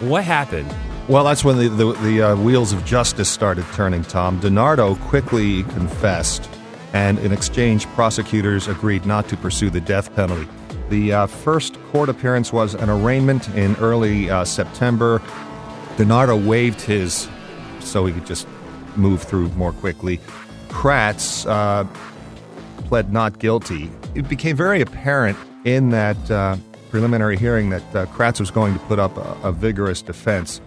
what 0.01 0.25
happened? 0.25 0.75
Well, 1.07 1.23
that's 1.25 1.45
when 1.45 1.59
the, 1.59 1.69
the, 1.69 1.93
the 1.93 2.23
uh, 2.23 2.37
wheels 2.37 2.73
of 2.73 2.83
justice 2.87 3.29
started 3.29 3.67
turning, 3.75 4.05
Tom. 4.05 4.41
DiNardo 4.41 4.99
quickly 5.03 5.65
confessed, 5.65 6.49
and 6.95 7.19
in 7.19 7.31
exchange, 7.31 7.85
prosecutors 7.89 8.69
agreed 8.69 9.05
not 9.05 9.29
to 9.29 9.37
pursue 9.37 9.69
the 9.69 9.83
death 9.83 10.15
penalty. 10.17 10.49
The 10.89 11.13
uh, 11.13 11.27
first 11.27 11.79
court 11.93 12.09
appearance 12.09 12.55
was 12.55 12.75
an 12.75 12.89
arraignment 12.89 13.51
in 13.51 13.77
early 13.77 14.31
uh, 14.31 14.47
September. 14.47 15.19
DiNardo 15.97 16.43
waived 16.43 16.81
his 16.81 17.29
so 17.81 18.07
he 18.07 18.15
could 18.15 18.25
just 18.25 18.49
move 18.97 19.23
through 19.23 19.51
more 19.51 19.73
quickly. 19.73 20.21
Kratz 20.69 21.45
uh, 21.47 21.85
pled 22.87 23.13
not 23.13 23.39
guilty. 23.39 23.91
It 24.15 24.27
became 24.27 24.57
very 24.57 24.81
apparent 24.81 25.37
in 25.67 25.91
that 25.91 26.31
uh, 26.31 26.57
preliminary 26.89 27.37
hearing 27.37 27.69
that 27.71 27.95
uh, 27.95 28.07
Kratz 28.07 28.41
was 28.41 28.51
going 28.51 28.73
to 28.73 28.81
put 28.87 28.99
up 28.99 29.17
a, 29.19 29.49
a 29.49 29.53
vigorous 29.53 30.01
defense. 30.01 30.63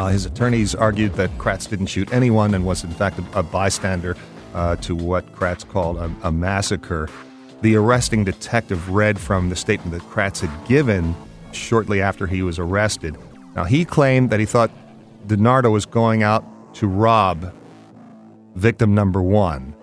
Uh, 0.00 0.08
his 0.08 0.24
attorneys 0.24 0.74
argued 0.74 1.12
that 1.12 1.28
Kratz 1.36 1.68
didn't 1.68 1.84
shoot 1.84 2.10
anyone 2.10 2.54
and 2.54 2.64
was, 2.64 2.84
in 2.84 2.90
fact, 2.90 3.18
a, 3.18 3.40
a 3.40 3.42
bystander 3.42 4.16
uh, 4.54 4.76
to 4.76 4.96
what 4.96 5.30
Kratz 5.34 5.68
called 5.68 5.98
a, 5.98 6.10
a, 6.22 6.32
massacre. 6.32 7.06
The 7.60 7.76
arresting 7.76 8.24
detective 8.24 8.88
read 8.88 9.20
from 9.20 9.50
the 9.50 9.56
statement 9.56 9.92
that 9.92 10.10
Kratz 10.10 10.40
had 10.40 10.66
given 10.66 11.14
shortly 11.52 12.00
after 12.00 12.26
he 12.26 12.40
was 12.40 12.58
arrested. 12.58 13.14
Now, 13.54 13.64
he 13.64 13.84
claimed 13.84 14.30
that 14.30 14.40
he 14.40 14.46
thought 14.46 14.70
DiNardo 15.26 15.70
was 15.70 15.84
going 15.84 16.22
out 16.22 16.46
to 16.76 16.86
rob 16.86 17.52
victim 18.54 18.94
number 18.94 19.20
one, 19.20 19.76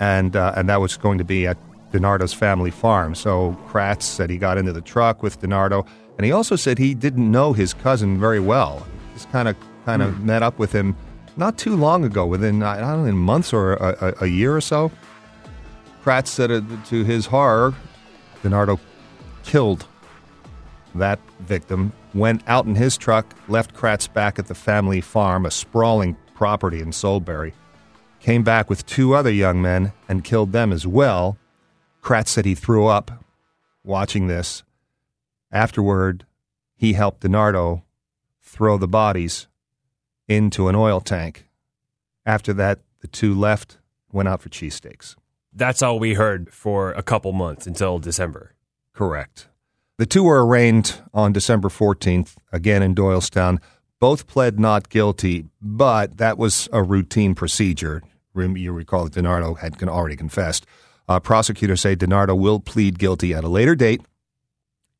and, 0.00 0.34
uh, 0.34 0.54
and 0.56 0.68
that 0.70 0.80
was 0.80 0.96
going 0.96 1.18
to 1.18 1.24
be 1.24 1.46
at 1.46 1.56
DiNardo's 1.92 2.32
family 2.32 2.72
farm. 2.72 3.14
So 3.14 3.56
Kratz 3.68 4.02
said 4.02 4.28
he 4.28 4.38
got 4.38 4.58
into 4.58 4.72
the 4.72 4.80
truck 4.80 5.22
with 5.22 5.40
DiNardo, 5.40 5.86
and 6.18 6.26
he 6.26 6.32
also 6.32 6.56
said 6.56 6.78
he 6.78 6.94
didn't 6.94 7.30
know 7.30 7.52
his 7.52 7.72
cousin 7.72 8.18
very 8.18 8.40
well 8.40 8.84
just 9.12 9.30
kind 9.30 9.48
of 9.48 9.56
kind 9.84 10.02
of 10.02 10.14
mm. 10.14 10.22
met 10.22 10.42
up 10.42 10.58
with 10.58 10.72
him 10.72 10.96
not 11.36 11.58
too 11.58 11.76
long 11.76 12.04
ago, 12.04 12.26
within 12.26 12.62
I 12.62 12.80
don't 12.80 13.02
know, 13.02 13.08
in 13.08 13.16
months 13.16 13.52
or 13.52 13.74
a, 13.74 14.14
a, 14.20 14.24
a 14.24 14.26
year 14.26 14.54
or 14.54 14.60
so. 14.60 14.90
Kratz 16.04 16.26
said 16.26 16.50
it, 16.50 16.64
to 16.86 17.04
his 17.04 17.26
horror, 17.26 17.74
DiNardo 18.42 18.78
killed 19.44 19.86
that 20.94 21.20
victim, 21.40 21.92
went 22.12 22.42
out 22.46 22.66
in 22.66 22.74
his 22.74 22.96
truck, 22.96 23.34
left 23.48 23.72
Kratz 23.72 24.12
back 24.12 24.38
at 24.38 24.46
the 24.48 24.54
family 24.54 25.00
farm, 25.00 25.46
a 25.46 25.50
sprawling 25.50 26.16
property 26.34 26.80
in 26.80 26.90
Solebury, 26.90 27.52
came 28.20 28.42
back 28.42 28.68
with 28.68 28.84
two 28.84 29.14
other 29.14 29.30
young 29.30 29.62
men 29.62 29.92
and 30.08 30.24
killed 30.24 30.52
them 30.52 30.72
as 30.72 30.86
well. 30.86 31.38
Kratz 32.02 32.28
said 32.28 32.44
he 32.44 32.54
threw 32.54 32.86
up 32.86 33.24
watching 33.84 34.26
this. 34.26 34.64
Afterward, 35.52 36.26
he 36.76 36.94
helped 36.94 37.22
DiNardo 37.22 37.82
throw 38.52 38.76
the 38.76 38.86
bodies 38.86 39.48
into 40.28 40.68
an 40.68 40.76
oil 40.76 41.00
tank. 41.00 41.46
After 42.26 42.52
that, 42.52 42.80
the 43.00 43.08
two 43.08 43.34
left, 43.34 43.78
went 44.12 44.28
out 44.28 44.42
for 44.42 44.50
cheesesteaks. 44.50 45.16
That's 45.54 45.80
all 45.80 45.98
we 45.98 46.14
heard 46.14 46.52
for 46.52 46.92
a 46.92 47.02
couple 47.02 47.32
months 47.32 47.66
until 47.66 47.98
December. 47.98 48.52
Correct. 48.92 49.48
The 49.96 50.04
two 50.04 50.22
were 50.22 50.44
arraigned 50.46 51.00
on 51.14 51.32
December 51.32 51.70
14th, 51.70 52.36
again 52.52 52.82
in 52.82 52.94
Doylestown. 52.94 53.58
Both 53.98 54.26
pled 54.26 54.60
not 54.60 54.90
guilty, 54.90 55.46
but 55.62 56.18
that 56.18 56.36
was 56.36 56.68
a 56.72 56.82
routine 56.82 57.34
procedure. 57.34 58.02
You 58.34 58.72
recall 58.72 59.04
that 59.04 59.14
DiNardo 59.14 59.58
had 59.58 59.82
already 59.82 60.16
confessed. 60.16 60.66
Uh, 61.08 61.20
prosecutors 61.20 61.80
say 61.80 61.96
DiNardo 61.96 62.38
will 62.38 62.60
plead 62.60 62.98
guilty 62.98 63.32
at 63.32 63.44
a 63.44 63.48
later 63.48 63.74
date 63.74 64.02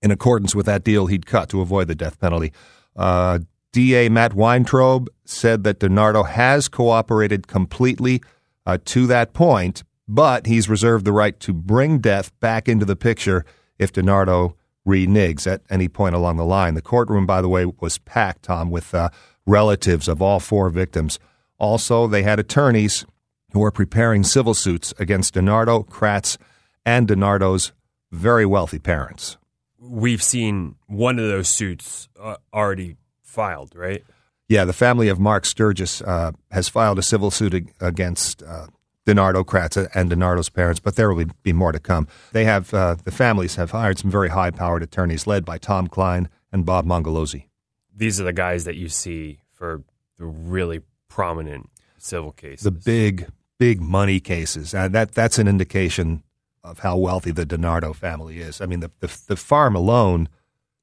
in 0.00 0.10
accordance 0.10 0.54
with 0.54 0.66
that 0.66 0.84
deal 0.84 1.06
he'd 1.06 1.26
cut 1.26 1.50
to 1.50 1.60
avoid 1.60 1.88
the 1.88 1.94
death 1.94 2.18
penalty. 2.18 2.52
Uh, 2.96 3.40
DA 3.72 4.08
Matt 4.10 4.34
Weintraub 4.34 5.08
said 5.24 5.64
that 5.64 5.80
DiNardo 5.80 6.28
has 6.28 6.68
cooperated 6.68 7.46
completely 7.46 8.22
uh, 8.66 8.78
to 8.84 9.06
that 9.06 9.32
point, 9.32 9.82
but 10.06 10.46
he's 10.46 10.68
reserved 10.68 11.04
the 11.04 11.12
right 11.12 11.38
to 11.40 11.54
bring 11.54 11.98
death 11.98 12.38
back 12.40 12.68
into 12.68 12.84
the 12.84 12.96
picture 12.96 13.44
if 13.78 13.92
DiNardo 13.92 14.54
reneges 14.86 15.50
at 15.50 15.62
any 15.70 15.88
point 15.88 16.14
along 16.14 16.36
the 16.36 16.44
line. 16.44 16.74
The 16.74 16.82
courtroom, 16.82 17.24
by 17.24 17.40
the 17.40 17.48
way, 17.48 17.64
was 17.64 17.98
packed, 17.98 18.42
Tom, 18.42 18.70
with 18.70 18.94
uh, 18.94 19.08
relatives 19.46 20.06
of 20.06 20.20
all 20.20 20.38
four 20.38 20.68
victims. 20.68 21.18
Also, 21.58 22.06
they 22.06 22.24
had 22.24 22.38
attorneys 22.38 23.06
who 23.52 23.60
were 23.60 23.70
preparing 23.70 24.22
civil 24.22 24.54
suits 24.54 24.92
against 24.98 25.34
DiNardo, 25.34 25.86
Kratz, 25.88 26.36
and 26.84 27.08
DiNardo's 27.08 27.72
very 28.10 28.44
wealthy 28.44 28.78
parents 28.78 29.38
we've 29.82 30.22
seen 30.22 30.76
one 30.86 31.18
of 31.18 31.26
those 31.26 31.48
suits 31.48 32.08
uh, 32.20 32.36
already 32.54 32.96
filed, 33.22 33.74
right? 33.74 34.04
Yeah, 34.48 34.64
the 34.64 34.72
family 34.72 35.08
of 35.08 35.18
Mark 35.18 35.44
Sturgis 35.44 36.02
uh, 36.02 36.32
has 36.50 36.68
filed 36.68 36.98
a 36.98 37.02
civil 37.02 37.30
suit 37.30 37.54
against 37.80 38.42
uh, 38.42 38.66
DiNardo 39.06 39.44
Kratz 39.44 39.88
and 39.94 40.10
DiNardo's 40.10 40.48
parents, 40.48 40.78
but 40.78 40.96
there 40.96 41.12
will 41.12 41.24
be 41.42 41.52
more 41.52 41.72
to 41.72 41.80
come. 41.80 42.06
They 42.32 42.44
have 42.44 42.72
uh, 42.74 42.96
the 43.02 43.10
families 43.10 43.56
have 43.56 43.70
hired 43.70 43.98
some 43.98 44.10
very 44.10 44.28
high-powered 44.28 44.82
attorneys, 44.82 45.26
led 45.26 45.44
by 45.44 45.58
Tom 45.58 45.88
Kline 45.88 46.28
and 46.52 46.64
Bob 46.64 46.84
Mongeluzzi. 46.86 47.46
These 47.94 48.20
are 48.20 48.24
the 48.24 48.32
guys 48.32 48.64
that 48.64 48.76
you 48.76 48.88
see 48.88 49.40
for 49.50 49.82
the 50.18 50.26
really 50.26 50.82
prominent 51.08 51.70
civil 51.98 52.32
cases. 52.32 52.64
The 52.64 52.70
big, 52.70 53.28
big 53.58 53.80
money 53.80 54.20
cases. 54.20 54.74
Uh, 54.74 54.88
that 54.88 55.12
that's 55.12 55.38
an 55.38 55.48
indication 55.48 56.22
of 56.64 56.80
how 56.80 56.96
wealthy 56.96 57.30
the 57.30 57.46
DiNardo 57.46 57.94
family 57.94 58.38
is. 58.38 58.60
I 58.60 58.66
mean, 58.66 58.80
the 58.80 58.90
the, 59.00 59.18
the 59.28 59.36
farm 59.36 59.74
alone 59.74 60.28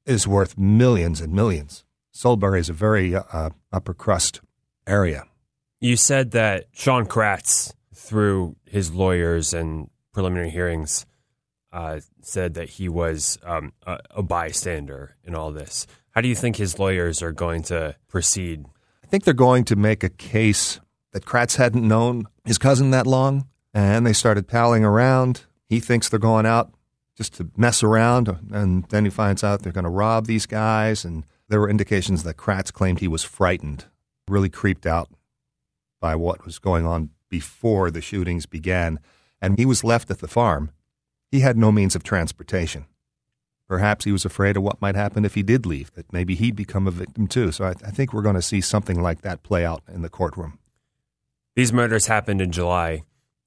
is 0.06 0.26
worth 0.26 0.58
millions 0.58 1.20
and 1.20 1.32
millions. 1.32 1.84
Solebury 2.14 2.60
is 2.60 2.68
a 2.68 2.74
very 2.74 3.14
uh, 3.14 3.50
upper 3.72 3.94
crust 3.94 4.40
area. 4.86 5.24
You 5.80 5.96
said 5.96 6.32
that 6.32 6.66
Sean 6.72 7.06
Kratz, 7.06 7.72
through 7.94 8.56
his 8.64 8.92
lawyers 8.92 9.54
and 9.54 9.88
preliminary 10.12 10.50
hearings, 10.50 11.06
uh, 11.72 12.00
said 12.22 12.54
that 12.54 12.70
he 12.70 12.88
was 12.88 13.38
um, 13.44 13.72
a, 13.86 13.98
a 14.10 14.22
bystander 14.22 15.16
in 15.24 15.34
all 15.34 15.52
this. 15.52 15.86
How 16.10 16.20
do 16.20 16.28
you 16.28 16.34
think 16.34 16.56
his 16.56 16.78
lawyers 16.78 17.22
are 17.22 17.32
going 17.32 17.62
to 17.64 17.94
proceed? 18.08 18.66
I 19.04 19.06
think 19.06 19.24
they're 19.24 19.34
going 19.34 19.64
to 19.66 19.76
make 19.76 20.02
a 20.02 20.08
case 20.08 20.80
that 21.12 21.24
Kratz 21.24 21.56
hadn't 21.56 21.86
known 21.86 22.26
his 22.44 22.58
cousin 22.58 22.90
that 22.90 23.06
long, 23.06 23.48
and 23.72 24.06
they 24.06 24.12
started 24.12 24.48
palling 24.48 24.84
around. 24.84 25.46
He 25.70 25.78
thinks 25.78 26.08
they're 26.08 26.18
going 26.18 26.46
out 26.46 26.74
just 27.16 27.34
to 27.34 27.48
mess 27.56 27.84
around, 27.84 28.28
and 28.50 28.84
then 28.88 29.04
he 29.04 29.10
finds 29.10 29.44
out 29.44 29.62
they're 29.62 29.72
going 29.72 29.84
to 29.84 29.90
rob 29.90 30.26
these 30.26 30.44
guys. 30.44 31.04
And 31.04 31.24
there 31.48 31.60
were 31.60 31.70
indications 31.70 32.24
that 32.24 32.36
Kratz 32.36 32.72
claimed 32.72 32.98
he 32.98 33.06
was 33.06 33.22
frightened, 33.22 33.84
really 34.28 34.48
creeped 34.48 34.84
out 34.84 35.08
by 36.00 36.16
what 36.16 36.44
was 36.44 36.58
going 36.58 36.84
on 36.84 37.10
before 37.28 37.88
the 37.92 38.00
shootings 38.00 38.46
began, 38.46 38.98
and 39.40 39.58
he 39.58 39.64
was 39.64 39.84
left 39.84 40.10
at 40.10 40.18
the 40.18 40.26
farm. 40.26 40.72
He 41.30 41.38
had 41.38 41.56
no 41.56 41.70
means 41.70 41.94
of 41.94 42.02
transportation. 42.02 42.86
Perhaps 43.68 44.04
he 44.04 44.10
was 44.10 44.24
afraid 44.24 44.56
of 44.56 44.64
what 44.64 44.82
might 44.82 44.96
happen 44.96 45.24
if 45.24 45.34
he 45.34 45.44
did 45.44 45.64
leave, 45.64 45.94
that 45.94 46.12
maybe 46.12 46.34
he'd 46.34 46.56
become 46.56 46.88
a 46.88 46.90
victim 46.90 47.28
too. 47.28 47.52
So 47.52 47.66
I, 47.66 47.70
I 47.86 47.92
think 47.92 48.12
we're 48.12 48.22
going 48.22 48.34
to 48.34 48.42
see 48.42 48.60
something 48.60 49.00
like 49.00 49.22
that 49.22 49.44
play 49.44 49.64
out 49.64 49.84
in 49.86 50.02
the 50.02 50.08
courtroom. 50.08 50.58
These 51.54 51.72
murders 51.72 52.08
happened 52.08 52.40
in 52.40 52.50
July. 52.50 53.04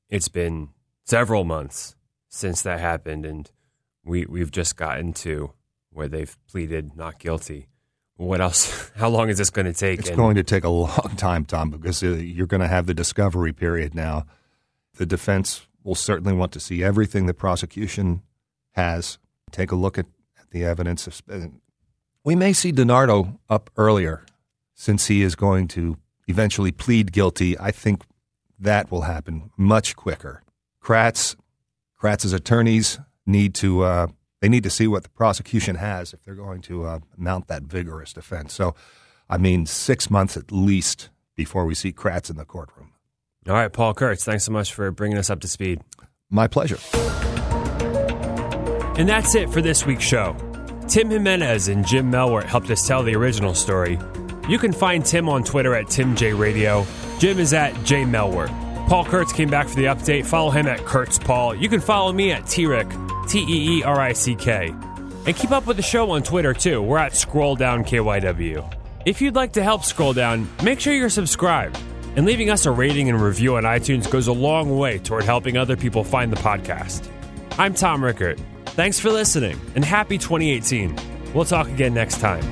It's 0.09 0.29
been 0.29 0.69
several 1.03 1.43
months 1.43 1.97
since 2.33 2.63
that 2.63 2.79
happened, 2.79 3.25
and 3.25 3.49
we 4.03 4.25
we've 4.25 4.51
just 4.51 4.75
gotten 4.75 5.13
to 5.13 5.53
where 5.91 6.07
they've 6.07 6.35
pleaded 6.49 6.95
not 6.97 7.19
guilty. 7.19 7.67
What 8.17 8.41
else? 8.41 8.91
How 8.95 9.09
long 9.09 9.29
is 9.29 9.37
this 9.37 9.51
going 9.51 9.67
to 9.67 9.73
take? 9.73 9.99
It's 9.99 10.09
And 10.09 10.17
going 10.17 10.35
to 10.35 10.43
take 10.43 10.63
a 10.63 10.69
long 10.87 11.13
time, 11.15 11.45
Tom, 11.45 11.69
because 11.69 12.03
uh, 12.03 12.07
you're 12.07 12.47
going 12.47 12.61
to 12.61 12.67
have 12.67 12.87
the 12.87 12.93
discovery 12.93 13.53
period 13.53 13.93
now. 13.93 14.25
The 14.95 15.05
defense 15.05 15.67
will 15.83 15.95
certainly 15.95 16.33
want 16.33 16.51
to 16.53 16.59
see 16.59 16.83
everything 16.83 17.27
the 17.27 17.33
prosecution 17.33 18.23
has. 18.71 19.19
Take 19.51 19.71
a 19.71 19.75
look 19.75 19.97
at, 19.97 20.07
at 20.39 20.49
the 20.49 20.65
evidence. 20.65 21.05
Of, 21.07 21.21
we 22.23 22.35
may 22.35 22.53
see 22.53 22.71
DiNardo 22.71 23.37
up 23.49 23.69
earlier 23.77 24.25
since 24.73 25.07
he 25.07 25.21
is 25.21 25.35
going 25.35 25.67
to 25.69 25.97
eventually 26.27 26.71
plead 26.71 27.11
guilty. 27.11 27.57
I 27.59 27.69
think 27.71 28.03
that 28.59 28.89
will 28.89 29.01
happen 29.01 29.51
much 29.57 29.95
quicker. 29.95 30.41
Kratz, 30.81 31.35
Kratz's 32.03 32.33
attorneys 32.33 32.99
need 33.25 33.55
to 33.55 33.83
uh, 33.83 34.07
they 34.41 34.49
need 34.49 34.63
to 34.63 34.69
see 34.69 34.87
what 34.87 35.03
the 35.03 35.09
prosecution 35.09 35.77
has 35.77 36.13
if 36.13 36.21
they're 36.23 36.35
going 36.35 36.61
to 36.63 36.85
uh, 36.85 36.99
mount 37.15 37.47
that 37.47 37.63
vigorous 37.63 38.11
defense. 38.11 38.53
So, 38.53 38.75
I 39.29 39.37
mean, 39.37 39.65
six 39.65 40.09
months 40.11 40.35
at 40.35 40.51
least 40.51 41.09
before 41.37 41.63
we 41.63 41.75
see 41.75 41.93
Kratz 41.93 42.29
in 42.29 42.35
the 42.35 42.43
courtroom. 42.43 42.91
All 43.47 43.53
right, 43.53 43.71
Paul 43.71 43.93
Kurtz, 43.93 44.25
thanks 44.25 44.43
so 44.43 44.51
much 44.51 44.73
for 44.73 44.91
bringing 44.91 45.17
us 45.17 45.29
up 45.29 45.39
to 45.41 45.47
speed. 45.47 45.81
My 46.29 46.47
pleasure. 46.47 46.77
And 48.97 49.07
that's 49.07 49.33
it 49.33 49.49
for 49.49 49.61
this 49.61 49.85
week's 49.85 50.03
show. 50.03 50.35
Tim 50.89 51.09
Jimenez 51.09 51.69
and 51.69 51.87
Jim 51.87 52.11
Melwert 52.11 52.43
helped 52.43 52.69
us 52.69 52.85
tell 52.85 53.03
the 53.03 53.15
original 53.15 53.53
story. 53.53 53.97
You 54.49 54.59
can 54.59 54.73
find 54.73 55.05
Tim 55.05 55.29
on 55.29 55.45
Twitter 55.45 55.73
at 55.73 55.85
TimJRadio. 55.85 56.85
Jim 57.19 57.39
is 57.39 57.53
at 57.53 57.73
JMelwert. 57.75 58.62
Paul 58.87 59.05
Kurtz 59.05 59.33
came 59.33 59.49
back 59.49 59.67
for 59.67 59.75
the 59.75 59.85
update. 59.85 60.25
Follow 60.25 60.51
him 60.51 60.67
at 60.67 60.85
Kurtz 60.85 61.17
Paul. 61.17 61.55
You 61.55 61.69
can 61.69 61.79
follow 61.79 62.11
me 62.11 62.31
at 62.31 62.45
T-Rick, 62.45 62.89
T 63.27 63.39
E 63.39 63.79
E 63.79 63.83
R 63.83 63.99
I 63.99 64.13
C 64.13 64.35
K. 64.35 64.73
And 65.25 65.35
keep 65.35 65.51
up 65.51 65.65
with 65.65 65.77
the 65.77 65.83
show 65.83 66.11
on 66.11 66.21
Twitter 66.21 66.53
too. 66.53 66.81
We're 66.81 66.97
at 66.97 67.15
Scroll 67.15 67.55
Down 67.55 67.83
KYW. 67.85 68.73
If 69.05 69.21
you'd 69.21 69.35
like 69.35 69.53
to 69.53 69.63
help 69.63 69.83
Scroll 69.83 70.13
Down, 70.13 70.47
make 70.63 70.79
sure 70.79 70.93
you're 70.93 71.09
subscribed. 71.09 71.77
And 72.15 72.25
leaving 72.25 72.49
us 72.49 72.65
a 72.65 72.71
rating 72.71 73.09
and 73.09 73.19
review 73.19 73.55
on 73.55 73.63
iTunes 73.63 74.09
goes 74.11 74.27
a 74.27 74.33
long 74.33 74.77
way 74.77 74.99
toward 74.99 75.23
helping 75.23 75.57
other 75.57 75.75
people 75.75 76.03
find 76.03 76.31
the 76.31 76.37
podcast. 76.37 77.09
I'm 77.57 77.73
Tom 77.73 78.03
Rickert. 78.03 78.39
Thanks 78.67 78.99
for 78.99 79.09
listening 79.11 79.59
and 79.75 79.83
happy 79.83 80.17
2018. 80.17 80.95
We'll 81.33 81.45
talk 81.45 81.67
again 81.67 81.93
next 81.93 82.19
time. 82.19 82.43